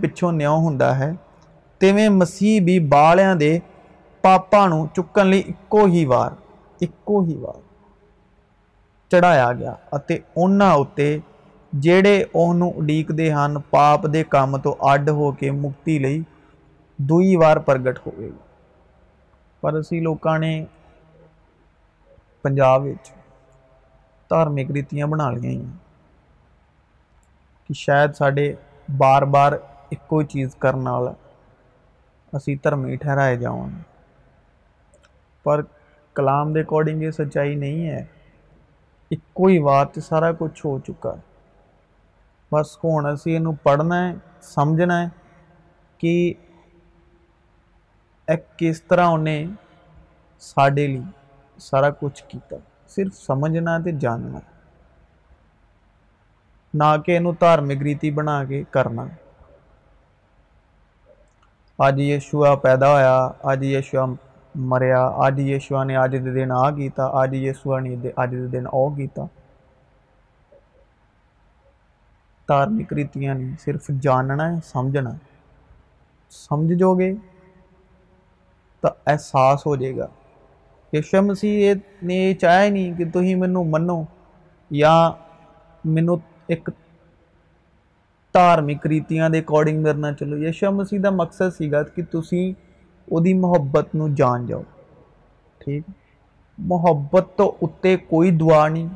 [0.00, 0.78] پچھوں نیو ہوں
[1.82, 3.58] تمے مسیحی والوں کے
[4.24, 4.66] پاپا
[4.96, 6.30] چکن لیو ہی وار
[6.80, 7.60] ایکو ہی وار
[9.10, 9.74] چڑھایا گیا
[10.34, 10.84] انہوں
[11.72, 15.98] جیتے ہیں پاپ کے کام تو اڈ ہو کے مکتی
[16.98, 17.68] دوٹ
[18.06, 18.30] ہو گئی
[19.62, 20.26] پر اِسی لوک
[24.70, 25.72] ریتیاں بنا لی ہیں
[27.70, 28.52] کہ شاید سڈے
[28.88, 29.52] بار بار
[29.90, 30.90] ایک چیز کرنے
[32.32, 33.68] ابھی دھرمی ٹھہرائے جاؤں
[35.46, 35.62] پر
[36.16, 38.04] کلام کے اکورڈنگ یہ سچائی نہیں ہے
[39.10, 41.20] ایک ہی وار سے سارا کچھ ہو چکا ہے
[42.52, 45.08] بس ہوں اِسی یہ پڑھنا ہے سمجھنا ہے
[46.00, 46.12] کہ
[48.58, 49.46] کس طرح انہیں
[50.42, 51.00] سڈے لی
[51.58, 52.36] سارا کچھ
[52.88, 54.38] صرف سمجھنا تو جاننا
[56.74, 59.04] نہ کہ اُنہوں دارمک ریتی بنا کے کرنا
[61.82, 63.16] اب یشوا پیدا ہویا
[63.50, 64.04] اب یشوا
[64.54, 67.96] مریا اج یشوا نے آج دے دن آ آتا آج یشوا نے
[68.74, 69.26] وہ
[72.48, 75.30] دارمک ریتیاں نہیں صرف جاننا ہے سمجھنا ہے
[76.32, 77.12] سمجھ جو گے
[78.82, 80.06] تو احساس ہو جائے گا
[80.92, 84.02] یشو مسیح نے چاہے ہی نہیں کہ تھی منو منو
[84.70, 84.94] یا
[85.84, 86.16] منو
[86.46, 86.68] ایک
[88.34, 92.52] دارمک ریتی اکورڈنگ میرے نہ چلو یشمسی کا مقصد سا کہ تھی
[93.08, 94.62] وہ محبت نان جاؤ
[95.60, 95.90] ٹھیک
[96.58, 98.88] محبت کے اتنے کوئی دعا نہیں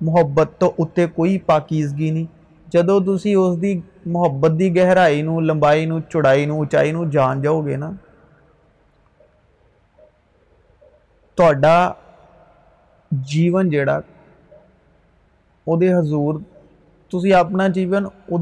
[0.00, 2.26] محبت کے اتنے کوئی پاکیزگی نہیں
[2.68, 7.90] جدو تھی اس کی محبت کی گہرائی لمبائی چوڑائی اونچائی جان جاؤ گے نا
[11.38, 11.92] تا
[13.10, 14.00] جیون جا
[15.66, 16.34] کے ہزور
[17.34, 18.38] اپنا جیون وہ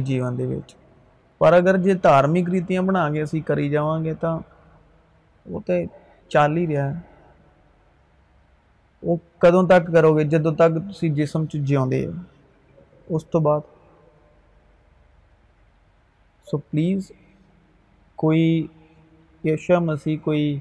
[0.00, 0.46] جیون دے
[1.40, 4.28] پر اگر جی دھارمک ریتی بنا کے اے کری جاؤں گے تو
[5.46, 5.72] وہ تو
[6.28, 7.00] چل ہی رہا ہے
[9.02, 11.58] وہ کدوں تک کرو گے جدوں تک تو جسم چھو
[16.46, 17.10] سو پلیز
[18.18, 18.66] کوئی
[19.44, 20.58] پیشمسی کوئی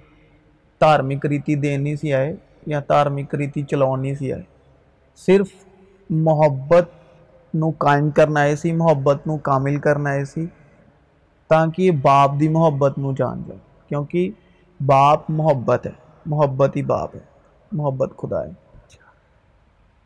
[0.81, 2.35] دارمک ریتی دیں سے آئے
[2.68, 4.42] ਜਾਂ ਧਾਰਮਿਕ ਰੀਤੀ ਚਲਾਉਣ ਨਹੀਂ ਸੀ ਆਏ
[5.18, 5.48] ਸਿਰਫ
[6.10, 6.90] ਮੁਹੱਬਤ
[7.54, 10.48] ਨੂੰ ਕਾਇਮ ਕਰਨ ਆਏ ਸੀ ਮੁਹੱਬਤ ਨੂੰ ਕਾਮਿਲ ਕਰਨ ਆਏ ਸੀ
[11.50, 13.58] ਤਾਂ ਕਿ ਇਹ ਬਾਪ ਦੀ ਮੁਹੱਬਤ ਨੂੰ ਜਾਣ ਜਾਏ
[13.90, 14.32] ਕਿਉਂਕਿ
[14.80, 15.92] ਬਾਪ ਮੁਹੱਬਤ ਹੈ
[16.28, 17.20] ਮੁਹੱਬਤ ਹੀ ਬਾਪ ਹੈ
[17.72, 18.54] ਮੁਹੱਬਤ ਖੁਦਾ ਹੈ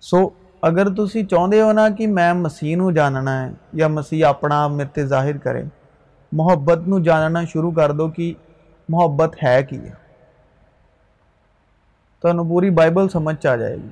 [0.02, 4.62] ਸੋ ਅਗਰ ਤੁਸੀਂ ਚਾਹੁੰਦੇ ਹੋ ਨਾ ਕਿ ਮੈਂ ਮਸੀਹ ਨੂੰ ਜਾਣਨਾ ਹੈ ਜਾਂ ਮਸੀਹ ਆਪਣਾ
[4.64, 5.64] ਆਪ ਮੇਰੇ ਤੇ ਜ਼ਾਹਿਰ ਕਰੇ
[6.32, 8.34] ਮੁਹੱਬਤ ਨੂੰ ਜਾਣਨਾ ਸ਼ੁਰੂ ਕਰ ਦਿਓ ਕਿ
[8.88, 9.94] ਮੁਹੱਬਤ ਹੈ ਕੀ ਹੈ
[12.23, 13.89] تو پوری بائبل سمجھ چائے گی۔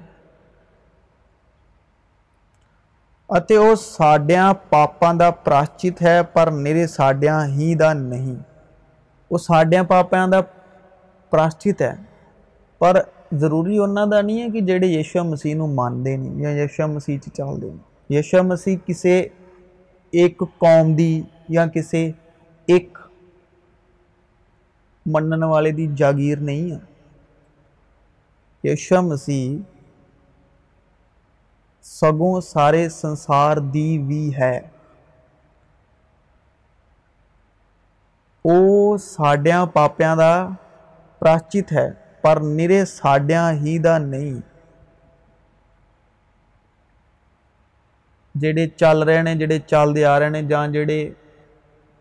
[3.30, 8.36] اتے وہ سڈیا پاپاں دا پراشچ ہے، پر نیرے سڈیا ہی دا نہیں۔
[9.32, 10.42] وہ ساڈیا پاپیا دا
[11.32, 11.94] پراشچ ہے،
[12.80, 12.98] پر
[13.32, 17.70] ضروری انہوں دا نہیں ہے کہ جی یشو مسیح مانتے نہیں یا یشو مسیح چلتے
[17.70, 17.78] ہیں
[18.10, 19.20] یشو مسیح کسے
[20.14, 22.12] ایک قوم دی یا کسے
[22.68, 22.98] ایک
[25.06, 26.97] من والے دی جاگیر نہیں ہے۔
[28.68, 29.58] یسو مسیح
[31.82, 34.60] سگوں سارے سنسار کی بھی ہے۔
[38.46, 40.50] وہ ساڈیا پاپیاں کا
[41.20, 41.90] پراچیت ہے،
[42.22, 44.40] پر نیرے سڈیا ہی کا نہیں۔
[48.78, 50.42] جل رہے ہیں جڑے چلتے آ رہے نے
[50.74, 51.12] جیڑے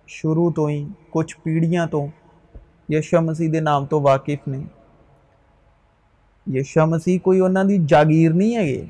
[0.06, 2.06] شروع تو ہی کچھ پیڑھیاں تو
[2.88, 4.58] یشو مسیح کے نام تو واقف نے۔
[6.46, 8.84] یشمسی کوئی انہوں دی جاگیر نہیں ہے یہ؟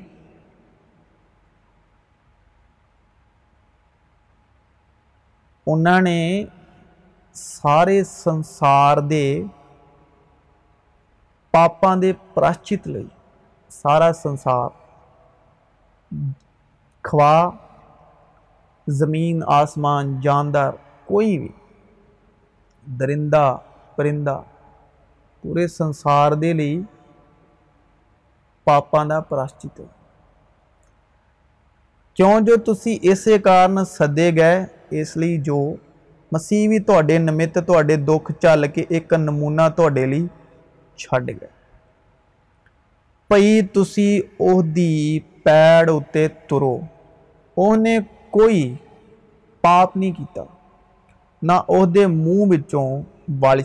[5.67, 6.43] انہوں نے
[7.33, 9.43] سارے سنسار دے
[11.51, 13.05] پاپاں دے پراشچ لئی،
[13.69, 14.69] سارا سنسار
[17.03, 17.49] خوا
[18.87, 20.73] زمین، آسمان، جاندار،
[21.05, 21.49] کوئی بھی،
[22.87, 23.57] درندہ،
[23.95, 24.41] پرندہ،
[25.41, 26.81] پورے سنسار دے لئی
[28.67, 29.65] پاپاں پر پریشت
[32.17, 34.65] کیوں جو تھی اسی کارن سدے گئے
[35.01, 35.59] اس لیے جو
[36.31, 39.97] مسیحی تمت تک چل کے ایک نمونا تیڈ
[41.41, 41.47] گئے
[43.29, 44.77] پی تھی اس
[45.43, 46.75] پیڑ اتنے ترو
[47.57, 47.97] اس نے
[48.31, 48.61] کوئی
[49.63, 50.37] پاپ نہیں
[51.41, 52.53] نہ اسے منہ
[53.41, 53.63] والی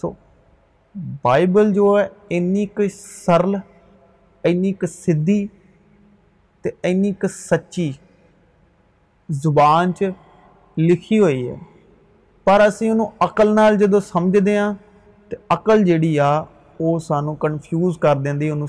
[0.00, 0.12] سو
[1.22, 3.56] بائبل جو ہے اینک سرل
[4.46, 5.46] اینک سی
[6.82, 7.90] اینی کچی
[9.28, 10.10] زبان سے
[10.76, 11.54] لکھی ہوئی ہے
[12.44, 14.72] پر ابھی وہ عقل جب سمجھتے ہاں
[15.28, 16.40] تو عقل جہی آ
[16.80, 18.66] وہ سانو کنفیوز کر دیں وہ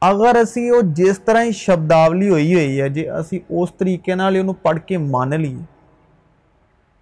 [0.00, 4.52] اگر اِسی وہ جس طرح ہی شبدلی ہوئی ہوئی ہے جی اِسی اس طریقے ان
[4.62, 5.62] پڑھ کے مان لیے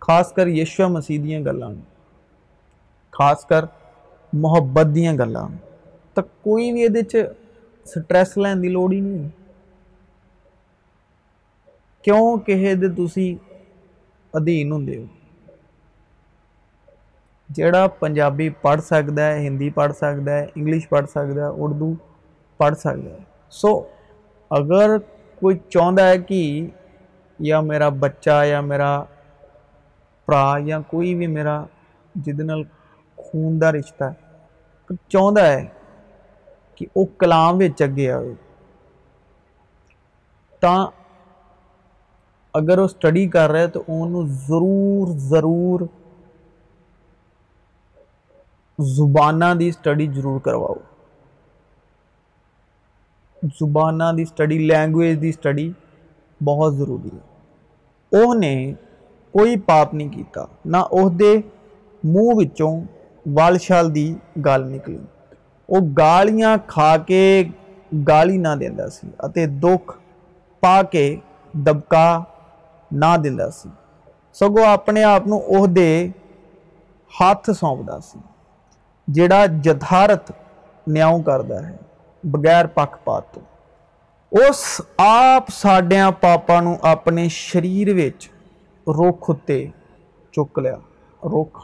[0.01, 1.75] خاص کر یشو مسیح دیا گلوں
[3.11, 3.65] خاص کر
[4.33, 5.49] محبت دیا گلوں
[6.17, 7.23] کوئی بھی یہ
[7.87, 9.29] سٹرس لین کی لوڑ ہی نہیں
[12.05, 12.75] کیوں کسے
[14.35, 14.87] تدھین ہوں
[17.51, 21.93] جڑا پنجابی پڑھ سڑھ سکتا ہے انگلش پڑھ سردو
[22.61, 23.07] پڑھ سک
[23.53, 23.73] سو
[24.51, 24.97] اگر
[25.43, 26.67] کوئی چاہتا ہے کہ
[27.39, 29.03] یا میرا بچہ یا میرا
[30.29, 31.65] پرا یا کوئی بھی میرا
[32.15, 32.49] جن
[33.61, 34.13] کا رشتہ
[35.09, 35.67] چاہتا ہے
[36.81, 37.59] کہ وہ کلام
[38.11, 38.33] آئے
[40.63, 40.69] تو
[42.55, 45.81] اگر وہ اسٹڈی کر رہا ہے تو ان ضرور ضرور
[48.79, 50.75] زبانوں کی اسٹڈی ضرور کرواؤ
[53.43, 53.99] زبان
[54.49, 55.71] لینگویج کی اسٹڈی
[56.41, 58.55] بہت ضروری ہے اس نے
[59.35, 60.23] کوئی پاپ نہیں
[60.65, 61.21] نہ اس
[62.03, 62.61] منہ
[63.27, 63.57] وال
[64.65, 64.99] نکلی
[65.71, 67.43] وہ گالیاں کھا کے
[68.09, 69.93] گالی نہ دیا سر دکھ
[70.63, 71.05] پا کے
[71.55, 72.09] دبکا
[72.91, 75.91] نہ دہوں اپنے آپ کو اسے
[77.13, 77.99] ہاتھ سونپتا
[79.09, 80.31] جڑا جتارت
[80.87, 81.77] نیاؤ کرتا ہے
[82.25, 83.39] بغیر پکپات
[85.53, 86.59] سڈیا پاپا
[86.91, 87.95] اپنے شریر
[88.87, 89.65] رکھ اتنے
[90.35, 90.77] چک لیا
[91.23, 91.59] روک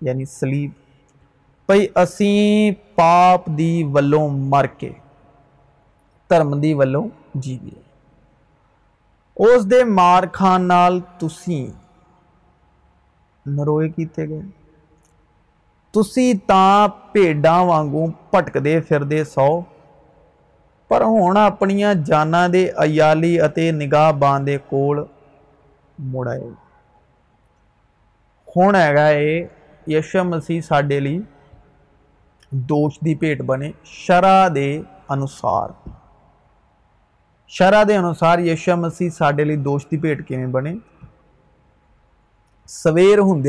[0.00, 0.70] یعنی سلیب
[1.68, 4.90] بھائی اُسی پاپ کی ولو مر کے
[6.30, 6.72] درم دی
[7.62, 7.80] ویے
[9.36, 10.70] اس مار خان
[13.46, 14.40] تروئے کیتے گئے
[15.94, 17.96] تھی تو پیڈاں واگ
[18.30, 19.48] بھٹکتے فردے سو
[20.90, 23.36] پر ہوں اپنی جانا دے االی
[23.72, 24.94] نگاہ باندھے کو
[25.98, 26.28] مڑ
[28.48, 29.44] ہوں گا یہ
[29.86, 30.60] یشم اُسی
[32.68, 35.68] دوش کی بھٹ بنے شرح دے انسار
[37.52, 39.08] شرح انوسار یشمسی
[39.56, 40.74] دوش کی بھٹ کنے
[42.68, 43.42] سویر ہوں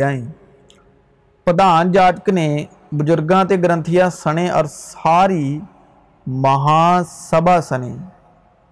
[1.48, 5.60] پھان جتک نے بزرگاں گرنتیاں سنے اور ساری
[6.28, 7.96] مہان سبھا سنی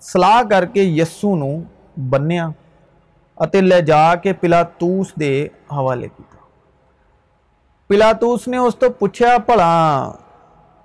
[0.02, 2.50] سلاح کر کے یسو نیا
[3.54, 6.43] لے جا کے پلاتوس کے حوالے کیا
[7.88, 9.71] پلاتوس نے اس کو پوچھیا پلا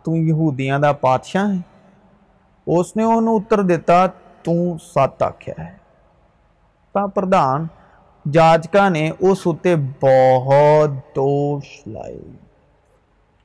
[0.04, 1.52] توں یدیاں کا پاشاہ
[2.66, 5.72] اس نے استر دت آخر ہے
[6.92, 7.66] پردھان
[8.24, 12.18] یاچکا نے اس اتنے بہت دوش لائے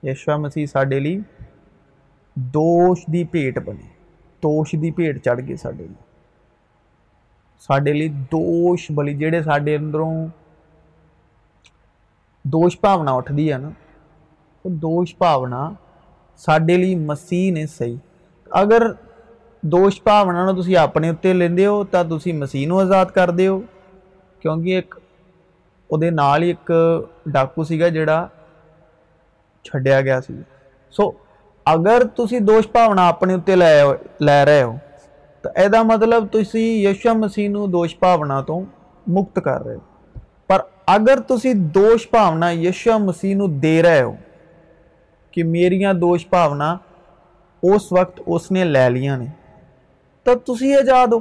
[0.04, 1.18] یشمے
[2.36, 3.88] دوش کی بےٹ بنی
[4.44, 5.56] دوش کی پھیٹ چڑھ گئے
[7.62, 10.26] سڈے لی دوش بلی جہ سو
[12.46, 13.70] دوش بھاونا اٹھتی ہے نا
[14.66, 15.70] دوش بھاونا
[16.40, 17.96] سڈے لی مسیح صحیح
[18.52, 18.82] اگر
[19.64, 20.46] دوش بھاونا
[20.82, 24.96] اپنے اُتّے لیند ہو تو مسیح آزاد کر دوںکہ ایک
[25.90, 25.98] وہ
[26.42, 26.72] ایک
[27.26, 28.26] ڈاکو سا جڑا
[29.66, 30.20] چڈیا گیا
[30.94, 31.12] سو
[31.66, 33.74] اگر تھی دوش بھاونا اپنے اتنے لے
[34.20, 34.76] لے رہے ہو
[35.44, 38.60] تو یہ مطلب تھی یشو مسیح دوش بھاونا تو
[39.08, 39.80] مکت کر رہے ہو
[40.48, 44.14] پر اگر تھی دوش بھاونا یشو مسیح دے رہے ہو
[45.36, 46.76] کہ میری دوش بھاونا
[47.64, 49.26] اس وقت اس نے لے لیا نے
[50.26, 51.20] تو تھی آزاد ہو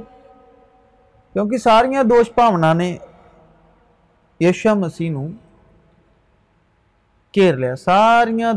[1.35, 2.97] کیونکہ سارا دوش بھاونا نے
[4.41, 5.11] یشا مسیح
[7.35, 8.53] لیا سارا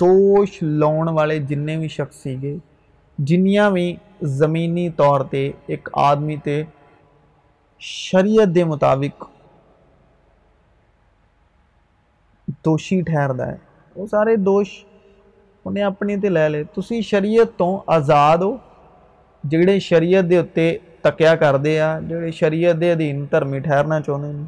[0.00, 2.54] دوش لاؤن والے جنے بھی شخص ہے
[3.18, 3.94] جنیا بھی
[4.38, 6.62] زمینی طور پہ ایک آدمی تے
[7.82, 9.24] شریعت دے مطابق
[12.64, 14.84] دوشی ٹھہرتا ہے وہ سارے دوش
[15.64, 18.56] انہیں اپنے تو لے لے تو شریعت آزاد ہو
[19.44, 24.44] جڑے شریعت اتنے تکیا کرتے ہیں جی شریعت ادھین درمی ٹھہرنا چاہتے ہیں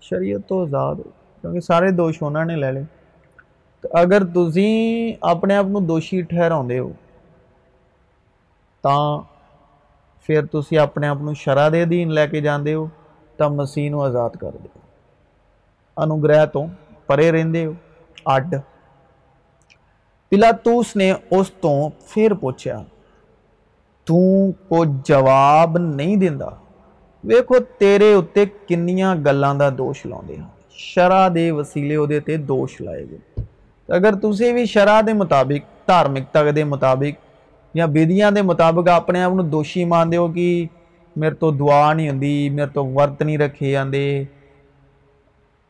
[0.00, 1.10] شریعت آزاد ہو
[1.44, 2.82] تو سارے دوش انہوں نے لے لے
[3.84, 6.88] اگر تھی اپنے آپ کو دوشی ٹہراؤ
[8.84, 9.22] تو
[10.28, 12.86] پھر تھی اپنے آپ کو شرح ادھین لے کے جانے ہو
[13.36, 14.56] تو مسیح آزاد کر
[15.96, 16.64] دنوگرہ تو
[17.06, 17.72] پرے رو
[18.26, 18.54] اڈ
[20.32, 22.82] پیلا تو اس نے اسے پوچھا
[24.04, 26.48] تواب نہیں دیا
[27.24, 33.04] ویكو تیرے اتنے كنیاں گلوں كا دوش لاؤں ہاں۔ شرح كے وسیع ادھر دوش لائے
[33.10, 33.40] گئے۔
[33.88, 34.32] اگر تو
[34.68, 37.24] شرح مطابق دارمك مطابق
[37.74, 40.66] یا بھیا مطابق اپنے آپ دوشی ماند كہ
[41.16, 43.76] میرے تو دعا نہیں ہوں میرے تو ورت نہیں ركھے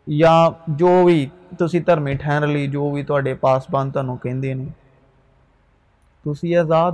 [0.07, 1.27] جی
[1.59, 6.93] تھی دھرمی ٹھہر لی جو بھی تھوڑے پاس بان تھوں کہیں تھی آزاد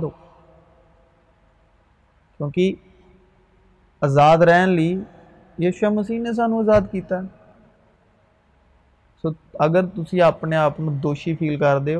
[4.01, 4.99] ہوزا رہن لی
[5.71, 7.21] شسیح نے سان آزاد کیا
[9.23, 9.81] سو اگر
[10.21, 11.97] اپنے آپ دوشی فیل کر دیں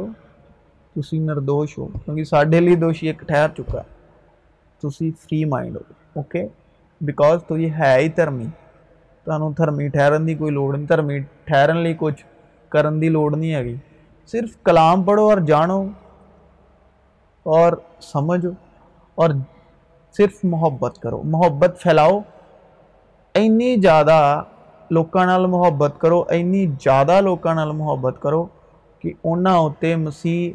[1.14, 3.84] نردوش ہو کیونکہ سارے لی دوشی ایک ٹھہر چکا ہے
[4.84, 5.82] تو فری مائنڈ ہو
[6.16, 6.48] اوکے
[7.02, 8.46] بیکوز تو ہے دھرمی
[9.24, 12.26] تہوں دھرمی ٹھہرن کی کوئی لڑمی ٹھہرنے کچھ
[12.73, 13.79] ਕਰਨ ਦੀ ਲੋੜ ਨਹੀਂ ਹੈਗੀ
[14.29, 15.89] ਸਿਰਫ ਕਲਾਮ ਪੜੋ ਔਰ ਜਾਣੋ
[17.47, 18.55] ਔਰ ਸਮਝੋ
[19.19, 19.39] ਔਰ
[20.15, 22.23] ਸਿਰਫ ਮੁਹੱਬਤ ਕਰੋ ਮੁਹੱਬਤ ਫੈਲਾਓ
[23.35, 24.47] ਇੰਨੀ ਜ਼ਿਆਦਾ
[24.93, 28.49] ਲੋਕਾਂ ਨਾਲ ਮੁਹੱਬਤ ਕਰੋ ਇੰਨੀ ਜ਼ਿਆਦਾ ਲੋਕਾਂ ਨਾਲ ਮੁਹੱਬਤ ਕਰੋ
[29.05, 30.55] ਕਿ ਉਹਨਾਂ ਉੱਤੇ ਮਸੀਹ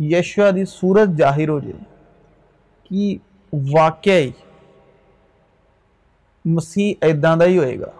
[0.00, 1.74] ਯਸ਼ੂਆ ਦੀ ਸੂਰਤ ਜ਼ਾਹਿਰ ਹੋ ਜੇ
[2.90, 3.18] ਕਿ
[3.52, 4.30] ਵਾਕਿਆ
[6.44, 7.92] ਮਸੀਹ ਇਦਾਂ ਦਾ ਹੀ ਹੋਏਗਾ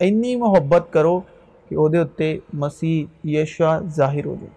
[0.00, 1.22] ਇੰਨੀ ਮੁਹੱਬਤ ਕਰੋ
[1.71, 4.53] کہ وہ اتنے مسیح یشا ظاہر ہو جائے۔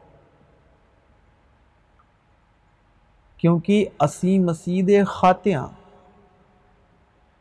[3.36, 5.68] کیونکہ اسی مسیح دے خاتیاں،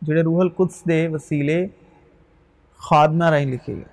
[0.01, 1.67] جڑے روح القدس دے وسیلے
[2.77, 3.83] خادمہ رہی لکھے گئے۔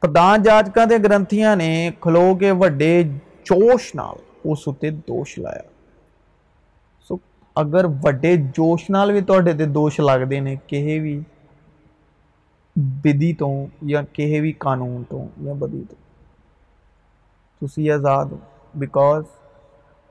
[0.00, 3.02] پردان یادکا دے گرنتیاں نے کھلو کے وڈے
[3.44, 5.68] جوش نال اس جوشتے دوش لایا۔
[7.08, 7.16] سو
[7.54, 11.20] اگر وڈے جوشے دوش لگ دینے کہے بھی
[13.03, 15.97] ਵਿਧੀ ਤੋਂ ਜਾਂ ਕਿਸੇ ਵੀ ਕਾਨੂੰਨ ਤੋਂ ਜਾਂ ਬਦੀ ਤੋਂ
[17.61, 18.39] ਤੁਸੀਂ ਆਜ਼ਾਦ ਹੋ
[18.77, 19.25] ਬਿਕੋਜ਼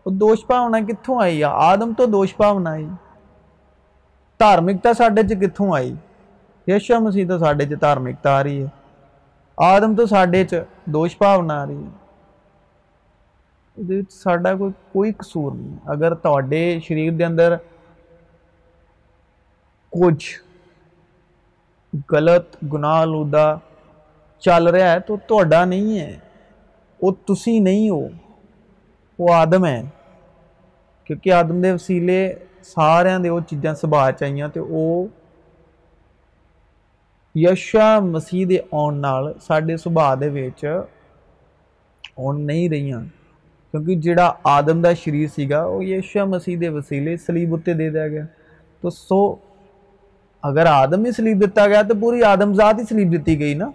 [0.06, 2.88] ਉਹ ਦੋਸ਼ ਭਾਵਨਾ ਕਿੱਥੋਂ ਆਈ ਆ ਆਦਮ ਤੋਂ ਦੋਸ਼ ਭਾਵਨਾ ਆਈ
[4.40, 5.96] ਧਾਰਮਿਕਤਾ ਸਾਡੇ 'ਚ ਕਿੱਥੋਂ ਆਈ
[6.66, 8.70] ਯਸ਼ੂ ਮਸੀਹ ਤੋਂ ਸਾਡੇ 'ਚ ਧਾਰਮਿਕਤਾ ਆ ਰਹੀ ਹੈ
[9.58, 11.90] ਆਦਮ ਤੋਂ ਸਾਡੇ 'ਚ ਦੋਸ਼ ਭਾਵਨਾ ਆ ਰਹੀ ਹੈ
[13.76, 17.58] ਇਹਦੇ ਵਿੱਚ ਸਾਡਾ ਕੋਈ ਕੋਈ ਕਸੂਰ ਨਹੀਂ ਅਗਰ ਤੁਹਾਡੇ ਸਰੀਰ ਦੇ ਅੰਦਰ
[19.92, 20.16] ਕੁਝ
[22.11, 23.55] گلت گناہ لا
[24.39, 26.17] چل رہا ہے تو تا نہیں ہے
[27.01, 27.11] وہ
[29.11, 29.81] تدم ہے
[31.03, 32.27] کیونکہ آدم کے وسیع
[32.63, 34.11] سارا کے وہ چیز سبھا
[37.35, 39.03] چشا مسیح کے آن
[39.41, 40.13] سارے سبھا
[42.33, 42.91] نہیں رہی
[43.71, 48.07] کیونکہ جہاں آدم کا شریر سا وہ یشا مسیح کے وسیع سلیب اُتنے دے دیا
[48.07, 48.25] گیا
[48.81, 49.35] تو سو
[50.45, 53.69] اگر آدم ہی سلیپ دیتا گیا تو پوری آدم ذات آدمزاد سلیپ گئی نا۔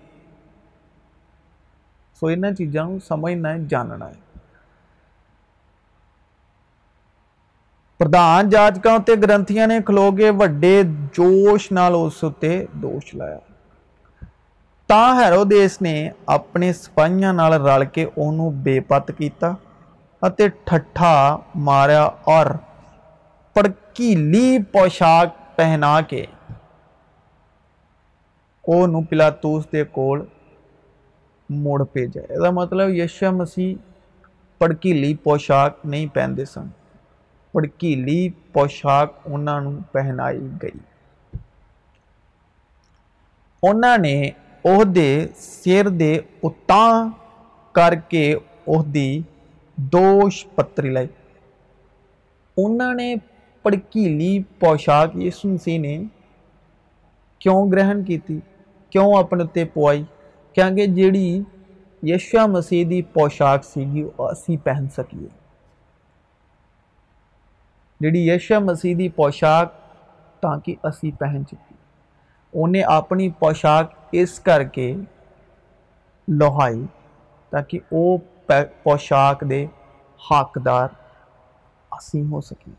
[2.20, 2.98] سو یہاں چیزوں
[3.68, 4.30] جاننا ہے۔
[9.16, 10.30] گرتیاں نے کھلو کے
[11.12, 13.38] جوش نال اس لایا۔
[15.20, 19.52] ہیرو دیس نے اپنے سپاہیوں رل کے انہوں بے پت کیتا
[20.20, 22.46] کیا ٹھا ماریا اور
[23.54, 26.26] پڑکیلی پوشاک پہنا کے
[28.70, 30.14] وہ پلاس دے کو
[31.50, 33.74] مڑ بھیجا یہ مطلب یش مسیح
[34.60, 36.66] پڑکیلی پوشاک نہیں پہنتے سن
[37.54, 39.48] پڑکیلی پوشاک ان
[39.92, 40.30] پہنا
[40.62, 40.78] گئی
[43.62, 44.30] انہوں نے
[46.42, 46.84] استا
[47.74, 48.32] کر کے
[48.66, 49.20] اس کی
[49.78, 51.06] دوش پتری لائی
[52.56, 53.14] انہوں نے
[53.64, 55.98] پڑکیلی پوشاک یس مسیح نے
[57.40, 58.18] کیوں گرہن کی
[58.92, 60.02] کیوں اپنے پوائی
[60.56, 61.42] کیونکہ جی
[62.02, 63.84] یشا مسیحی پوشاک سی
[64.66, 65.26] اہن سکے
[68.00, 69.68] جی یشا مسیحی پوشاک
[70.42, 71.74] تاکہ اُسی پہن چکی
[72.52, 74.92] انہیں اپنی پوشاک اس کر کے
[76.28, 76.82] لوہائی
[77.52, 78.16] تاکہ وہ
[78.46, 79.42] پ پوشاک
[80.20, 80.88] حقدار
[81.92, 82.70] اصل ہو سکے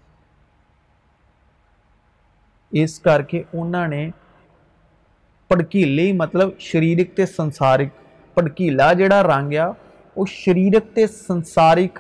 [2.72, 4.10] اس کر کے انہوں نے
[5.52, 7.88] پڑکیلی مطلب شریرکسارک
[8.34, 9.68] پڑکیلا جڑا رنگ آ
[10.16, 12.00] وہ شریرکسارک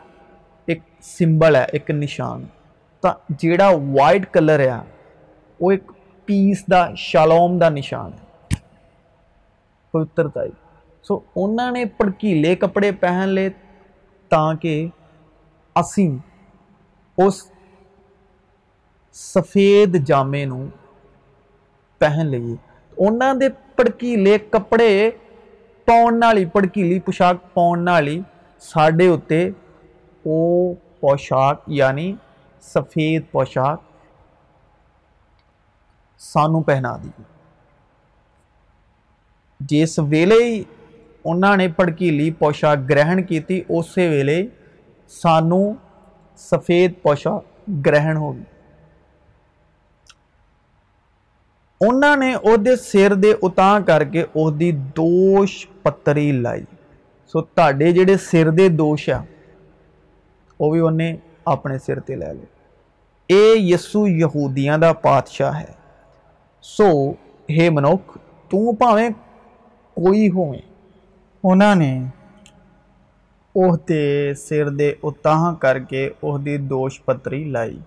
[0.67, 2.45] ایک سمبل ہے ایک نشان
[3.03, 4.79] تا وائٹ کلر ہے
[5.59, 5.91] وہ ایک
[6.27, 8.11] پیس کا شالوم کا نشان
[9.93, 10.49] پوتر تی
[11.05, 13.49] سو انہوں نے پڑکیلے کپڑے پہن لے
[14.31, 14.87] تاکہ
[15.75, 16.09] اُسی
[19.15, 20.65] سفید جامے کو
[22.01, 22.55] پہن لیے
[22.99, 25.11] انہ پڑکیلے کپڑے
[25.85, 28.19] پوالی پڑکیلی پوشاک پوالی
[28.59, 29.49] سڈے اتنے
[30.25, 32.13] وہ پوشاک یعنی
[32.61, 33.81] سفید پوشاک
[36.19, 37.09] سان پہنا دی
[39.59, 40.63] جس ویلے
[41.25, 44.47] انہوں نے پڑکیلی پوشاک گرہن کی اسی ویلے
[45.07, 45.73] سانوں
[46.37, 48.43] سفید پوشاک گرہن ہو گئی
[51.81, 56.63] انہ نے اسر اتاہ کر کے اس کی دوش پتری لائی
[57.33, 59.15] سو تے جڑے سر کے دوش ہے
[60.59, 62.61] وہ بھی انہیں اپنے سر پہ لے لیا
[63.29, 65.71] یہ یسو یہدیاں کا پاتشاہ ہے
[66.63, 67.11] سو
[67.49, 68.17] ہے منک
[68.51, 69.07] تھی
[71.43, 72.03] ہونا نے
[73.55, 77.79] اس کے سر دے اتاہ کر کے اس پتری لائی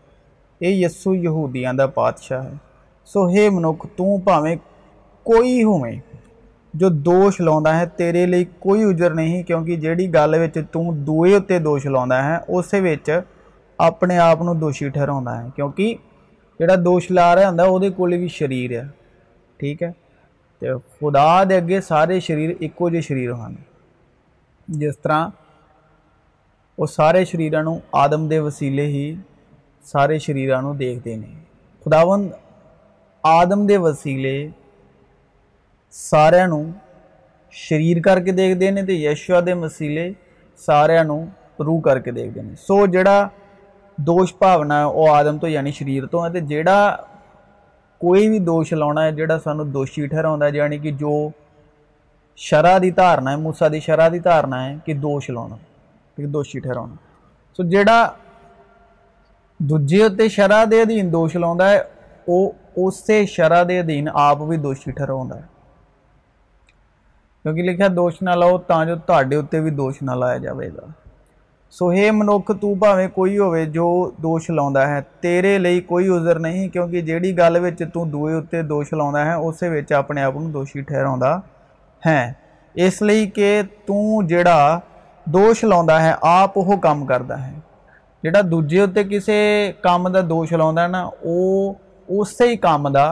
[0.61, 2.74] یہ یسو یودیا پاتشاہ ہے
[3.07, 5.79] سو ہی منکھ تھی ہو
[6.75, 8.27] جو دوش لاؤن ہے تیرے
[8.59, 10.35] کوئی اجر نہیں کیونکہ جہی گل
[11.07, 12.75] دوئے دوش لاؤن ہے اس
[13.79, 15.95] اپنے آپ کو دوشی ٹھہراؤنڈا ہے کیونکہ
[16.61, 17.79] جڑا دوش لا رہا ہوں وہ
[18.29, 18.85] شریر ہے
[19.61, 19.91] ٹھیک ہے
[20.63, 23.55] تو خدا دے سارے شریر ایکو جریر ہیں
[24.69, 25.27] جس طرح
[26.79, 27.53] وہ سارے شریر
[27.93, 29.15] آدم کے وسیلے ہی
[29.85, 31.35] سارے شریر دیکھتے ہیں
[31.87, 32.29] خداون
[33.25, 34.37] آدم کے وسیلے
[35.95, 36.45] سارا
[37.55, 40.09] شریر کر کے دیکھتے ہیں تو یشو دے وسیع
[40.61, 41.03] سارا
[41.59, 43.23] روح کر کے دیکھتے ہیں سو جا
[43.99, 46.77] دوش بھاونا ہے وہ آدم تو یعنی شریر تو ہے جا
[48.01, 51.15] کوئی بھی دوش لاؤنا ہے جا سانو دوشی ٹھہرا ہے یعنی کہ جو
[52.39, 55.57] شرح کی دھارنا ہے موسا کی شرح کی دھارنا ہے کہ دوش لاؤنا
[56.19, 56.85] دوشی ٹھہرا
[57.59, 58.05] سو جا
[59.61, 61.81] دوے شرح کے ادھی دوش لاؤنڈا ہے
[62.27, 65.29] وہ اسی شرح ادھین آپ بھی دوشی ٹھہراؤں
[67.45, 70.87] کیونکہ لکھا دوش نہ لاؤ تے اتنے بھی دوش نہ لایا جائے گا
[71.75, 72.75] سو یہ منک تھی
[74.25, 79.33] ہوش لاؤن ہے تیرے لیے ازر نہیں کیونکہ جہی گل دے اتنے دوش لاؤں ہے
[79.33, 79.63] اس
[79.93, 81.37] اپنے آپ دوشی ٹھہراؤنڈا
[82.03, 82.33] ہے
[82.75, 84.79] اس لیے کہ ترا
[85.27, 87.53] دوش لاؤن ہے آپ وہ کام کرتا ہے
[88.25, 89.33] جا دوے اتنے کسی
[89.81, 90.79] کام کا دوش لاؤن
[92.09, 93.07] اسی کام کا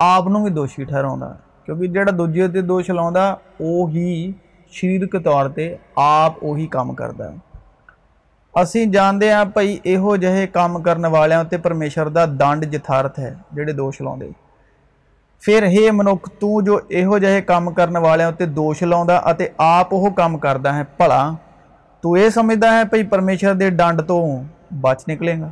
[0.00, 1.20] آپ بھی دوشی ٹھہراؤں
[1.64, 3.14] کیونکہ جڑا دوجے دوش لاؤں
[3.60, 4.32] وہی
[4.72, 11.58] شریرک طور پہ آپ اہی کام کریں جانتے ہاں بھائی یہ کام کرنے والوں سے
[11.58, 14.16] پرمےشور کا دنڈ یتارت ہے جڑے دوش لاؤ
[15.42, 19.06] پھر یہ منک توں جو یہ کام کرنے والے دوش لاؤں
[19.58, 21.30] آپ وہ کام کردہ ہے پلا
[22.00, 24.24] تو سمجھتا ہے بھائی پرمےشور ڈنڈ تو
[24.80, 25.50] بچ نکلے گا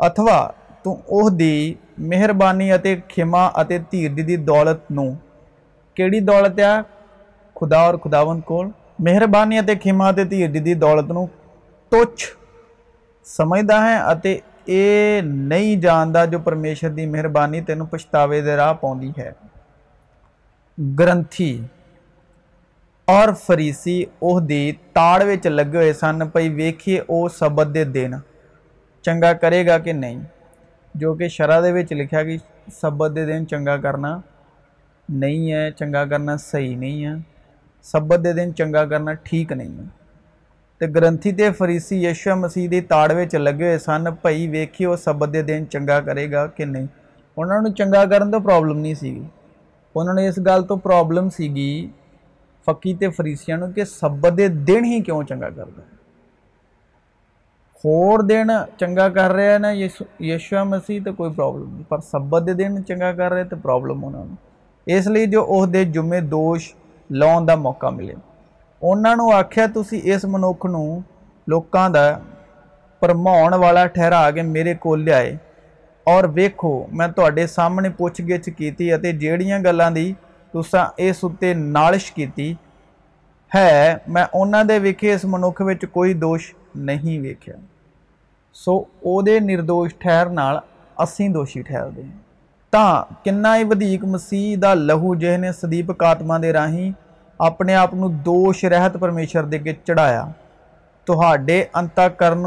[0.00, 0.46] اتوا
[0.84, 1.74] تو اس کی
[2.10, 2.70] مہربانی
[3.08, 6.74] خیما اور دھیر کی دولت نی دولت ہے
[7.56, 8.62] خدا اور خداون کو
[8.98, 11.10] مہربانی کھیما دھیر کی دولت
[11.92, 12.24] نچھ
[13.26, 19.30] سمجھتا ہے یہ نہیں جانتا جو پرمیشور کی مہربانی تینوں پچھتاوے سے راہ پاؤ ہے
[20.98, 21.52] گرنتھی
[23.08, 28.12] اور فریسی اس کی تاڑ لگے ہوئے سن پائی ویكھیے وہ سبق دن
[29.04, 30.20] چنگا کرے گا کہ نہیں
[30.94, 32.36] جو کہ شرح کے لکھا کہ
[32.72, 34.18] سبت کے دن چنگا کرنا
[35.08, 37.14] نہیں ہے چنگا کرنا صحیح نہیں ہے
[37.84, 39.84] سبت دے دن چنا کرنا ٹھیک نہیں ہے
[40.80, 46.00] تو گرنتھی فریسی یشو مسیحی تاڑ لگے ہوئے سن بھائی ویكھیے سبق دے دن چنا
[46.00, 46.86] کرے گا کہ نہیں
[47.36, 49.18] انہوں نے چنگا كرن تو پرابلم نہیں سی
[49.94, 51.48] انہوں نے اس گل تو پرابلم سی
[52.66, 55.99] فقی تو فریسیاں كہ سبق كے دن ہی كیوں چنگا كر رہا ہے
[57.84, 62.00] ہو دن چنگا کر رہا ہے نا یس یشوا مسیح تو کوئی پرابلم نہیں پر
[62.00, 64.24] سبت دن چنگا کر رہے تو پرابلم وہاں
[64.86, 66.72] اس لیے جو اسے جمعے دوش
[67.10, 68.14] لاؤن کا موقع ملے
[68.82, 72.08] انہوں نے آخیا تھی اس منخ نا
[73.02, 75.18] بھرماؤن والا ٹھہرا کے میرے کو لیا
[76.06, 76.24] اور
[76.56, 78.70] کھو میں سامنے پوچھ گچھ کی
[79.18, 80.12] جڑی گلوں کی
[80.54, 82.52] تس اسے نالش کی
[83.52, 85.62] ہے میں انہیں وکھے اس منک
[85.92, 87.48] کوئی دوش نہیں ویک
[88.54, 90.50] سوے نردوش ٹھہرنا
[90.98, 92.08] اِسی دوشی ٹھہر گئے
[92.72, 96.52] تنا ہی ودھی مسیح لہو جی نے سدیپ کاتما دے
[97.40, 99.44] اپنے آپ کو دوش رحت پرمشور
[99.86, 100.24] چڑھایا
[101.06, 101.20] تو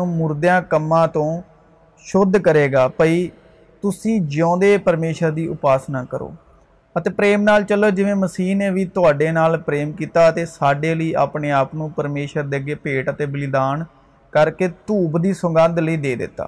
[0.06, 1.24] مردہ کماں تو
[2.04, 3.28] شدھ کرے گا پائی
[3.84, 6.30] تھی جیویں پرمےشر کی اپاسنا کرو
[6.96, 12.60] اتنے پرمو جسیح نے بھی تھوڑے نالم کیا سارے لی اپنے آپ کو پرمےشور دے
[12.60, 13.84] کے پیٹ اور بلیدان
[14.34, 16.44] کر کے دوپ کی سگندھ لیتا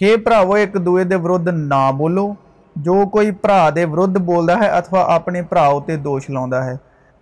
[0.00, 2.34] ہر پراو ایک دوئے وروت نہ بولو
[2.76, 6.74] جو کوئی برا وردھ بولتا ہے اتوا اپنے پرا اتنے دوش لاؤنڈا ہے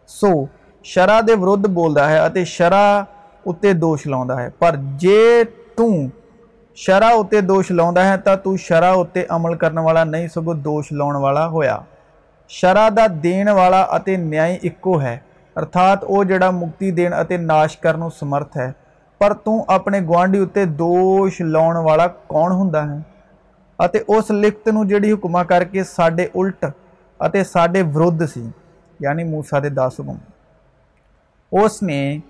[0.09, 0.45] سو
[0.85, 3.03] شرح وروت بولتا ہے اور شرح
[3.47, 9.81] اتنے دوش لاؤنتا ہے پر جرح اتنے دوش لاؤنڈا ہے تو ترح اتنے عمل کرنے
[9.81, 11.79] والا نہیں سگ دوش لاؤن والا ہوا
[12.51, 15.19] شرح کا دن والا اتنے نیا ایکو ہے
[15.57, 18.86] ارتات وہ جڑا مکتی دن ناش کر سمرتھ ہے
[19.20, 23.04] ਪਰ ਤੂੰ ਆਪਣੇ ਗਵਾਂਢੀ ਉੱਤੇ ਦੋਸ਼ ਲਾਉਣ ਵਾਲਾ ਕੌਣ ਹੁੰਦਾ ਹੈ
[23.86, 26.72] ਅਤੇ ਉਸ ਲਿਖਤ ਨੂੰ ਜਿਹੜੀ ਹੁਕਮਾ ਕਰਕੇ ਸਾਡੇ ਉਲਟ
[27.26, 28.52] ਅਤੇ ਸਾਡੇ ਵਿਰੁੱਧ ਸੀ
[29.04, 30.18] ਯਾਨੀ موسی ਦੇ 10 ਹੁਕਮ
[31.52, 32.22] ਉਸ ਨੇ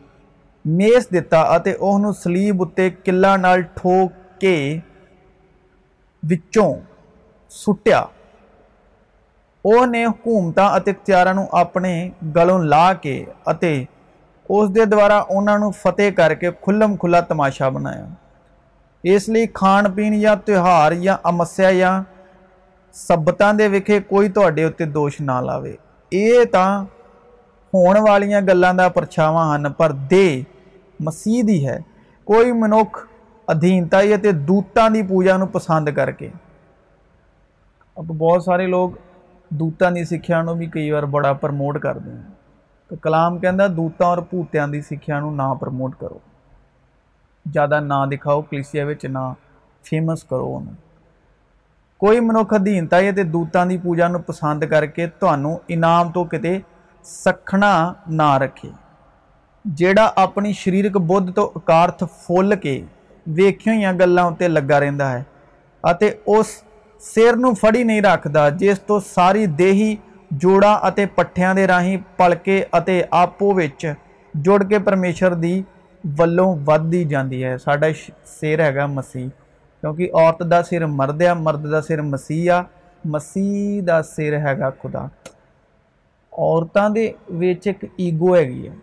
[0.68, 4.82] ਮੇਸ ਦਿੱਤਾ ਅਤੇ ਉਹ ਨੂੰ ਸਲੀਬ ਉੱਤੇ ਕਿੱਲਾ ਨਾਲ ਠੋਕ ਕੇ
[6.26, 6.76] ਵਿੱਚੋਂ
[7.50, 8.08] ਸੁੱਟਿਆ
[9.66, 13.86] ਉਹ ਨੇ ਹਕੂਮਤਾਂ ਅਤੇ ਇਖਤਿਆਰਾਂ ਨੂੰ ਆਪਣੇ ਗਲੋਂ ਲਾ ਕੇ ਅਤੇ
[14.49, 18.07] اسارا فتح کر کے کُلہم کھلا تماشا بنایا
[19.03, 22.03] اس لیے کھان پی یا تیوہار یا امسیا یا
[22.93, 25.59] سبتہ دے وکھے کوئی تک دوش نہ لا
[26.13, 26.85] یہ تو
[27.73, 27.93] ہو
[29.17, 30.15] گھاواں ہیں پر د
[31.01, 31.79] مسیح ہے
[32.25, 32.97] کوئی منک
[33.49, 34.01] ادھیتا
[34.49, 36.29] دوتان کی پوجا نسند کر کے
[37.97, 38.91] بہت سارے لوگ
[39.51, 42.36] دودتان کی سکھیا بڑا پرموٹ کرتے ہیں
[42.91, 46.19] کلام کہہ دوت اور پوتیاں کی سکھیا نہ پرموٹ کرو
[47.47, 49.33] زیادہ نہ دکھاؤ کلیشیا
[49.85, 50.67] فیمس کرو ان
[52.01, 56.59] کوئی منک ادھیتائی دوتان کی پوجا نسند کر کے تمہیں انعام تو کتنے
[57.05, 58.69] سکھنا نہ رکھے
[59.65, 62.81] جڑا اپنی شریرک بدھ تو اکارت فل کے
[63.27, 66.63] ویخی ہوئی گلوں لگا رہا ہے اس
[67.03, 69.95] سر نڑی نہیں رکھتا جس تو ساری دہی
[70.31, 70.79] جوڑا
[71.15, 72.65] پٹھیا کے راہیں پلکے
[73.11, 73.39] آپ
[74.69, 75.63] کے پرمےشوری
[76.05, 79.29] ولوں ودتی جاتی ہے ساڑا ش سر ہے گا مسیح
[79.83, 82.63] کیونکہ عورت کا سر مرد آ مرد کا سر مسیحا
[83.05, 85.05] مسیح کا سر ہے گا خدا
[86.33, 87.13] عورتوں کے
[87.97, 88.75] ایگو ہے گی ہے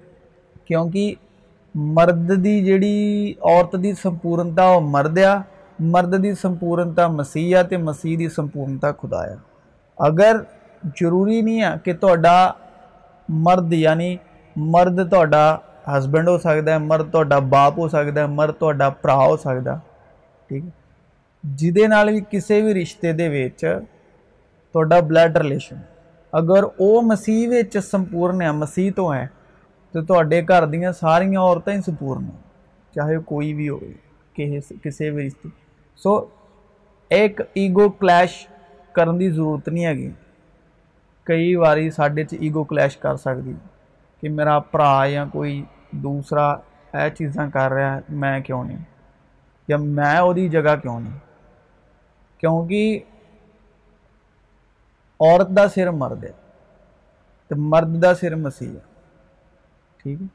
[0.66, 1.14] کیونکہ
[1.76, 5.36] مرد کی جہی عورت کی سپورنتا وہ مرد آ
[5.80, 9.36] مرد کی سپورنتا مسیحا مسیح کی سمپورنتا خدا آ
[9.98, 10.38] اگر
[11.00, 12.36] ضروری نہیں ہے کہ تا
[13.30, 14.16] مرد یعنی
[14.56, 15.44] مرد تا
[15.88, 19.76] ہسبینڈ ہو سکتا مرد تا باپ ہو سا مردا برا ہو سکتا
[20.48, 20.64] ٹھیک
[21.44, 21.72] جی
[22.30, 25.76] کسی بھی رشتے دا بلڈ رلیشن
[26.34, 29.26] اگر وہ مسیح سپورن ہے، مسیح تو ہے،
[29.94, 32.30] تو تے گھر دیا سارا عورتیں ہی سپورن
[32.96, 33.80] چاہے کوئی بھی ہو
[34.84, 35.50] کسی بھی رشتے۔
[36.00, 36.20] سو
[37.12, 38.46] ایک ایگو کلوش
[38.96, 39.94] کر ضرورت نہیں ہے
[41.24, 43.54] کئی بار سڈے ایگو کلیکش کر سی
[44.22, 46.56] کہ میرا برا یا کوئی دوسرا
[46.94, 48.78] یہ چیزاں کر رہا ہے میں کیوں نہیں
[49.68, 51.18] یا میں وہی جگہ کیوں نہیں
[52.38, 53.00] کیوںکہ
[55.20, 56.32] عورت کا سر مرد ہے
[57.48, 58.72] تو مرد کا سر مسیح
[59.98, 60.28] ٹھیک ہے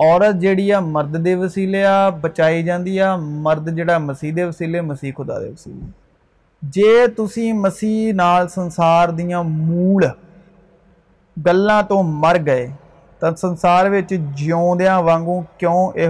[0.00, 5.12] عورت جہی آ مرد کے وسیلے آ بچائی جاتی ہے مرد جا مسیح وسیع مسیح
[5.16, 5.80] خدا کے وسیل
[6.72, 10.04] جی مسیحال سنسار دیا موڑ
[11.36, 12.66] گلیں تو مر گئے
[13.18, 14.00] تو سنسارے
[14.34, 16.08] جیون وگوں کیوں یہ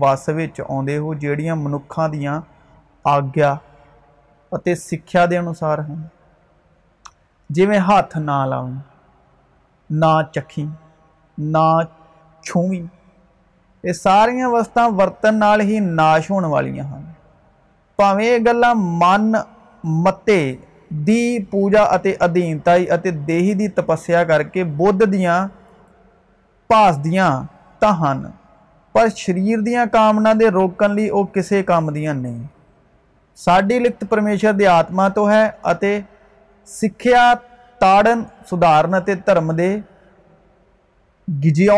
[0.00, 2.26] وس و جنکوں کی
[3.04, 3.54] آگیا
[4.52, 6.02] سوسار ہیں
[7.50, 8.72] جی ہاتھ نہ لاؤں
[9.90, 10.66] نہ چکھی
[11.38, 11.66] نہ
[12.42, 12.82] چھوی
[13.84, 17.05] یہ سارا وسط ورتن ہی ناش ہونے والی ہیں
[17.98, 19.32] پاویں یہ گلا من
[19.84, 20.40] متے
[20.90, 21.82] دوجا
[22.20, 22.86] ادیم تائی
[23.26, 25.46] دہی کی تپسیا کر کے بدھ دیا
[26.70, 27.30] پاسدیاں
[27.82, 28.30] تو ہیں
[28.94, 32.42] پر شریر دیا کامنا کے روکنے وہ کسی کام دیا نہیں
[33.38, 36.00] ساڑھی لکھت پرمیشور آتما تو ہے
[36.68, 37.32] سکھیا
[37.80, 38.06] تاڑ
[38.50, 39.76] سدھارن سے دھرم کے
[41.28, 41.74] گجیا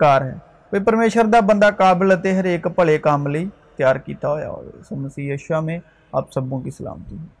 [0.00, 3.44] گار ہے پرمےشور کا بندہ قابل ہرک پلے کام لی
[3.77, 5.79] ਤਿਆਰ ਕੀਤਾ ਹੋਇਆ ਹੋਵੇ ਸੋ ਮਸੀਹ ਯਸ਼ੂਆ ਮੇ
[6.13, 7.19] ਆਪ ਸਭੋਂ ਕੀ ਸਲਾਮਤੀ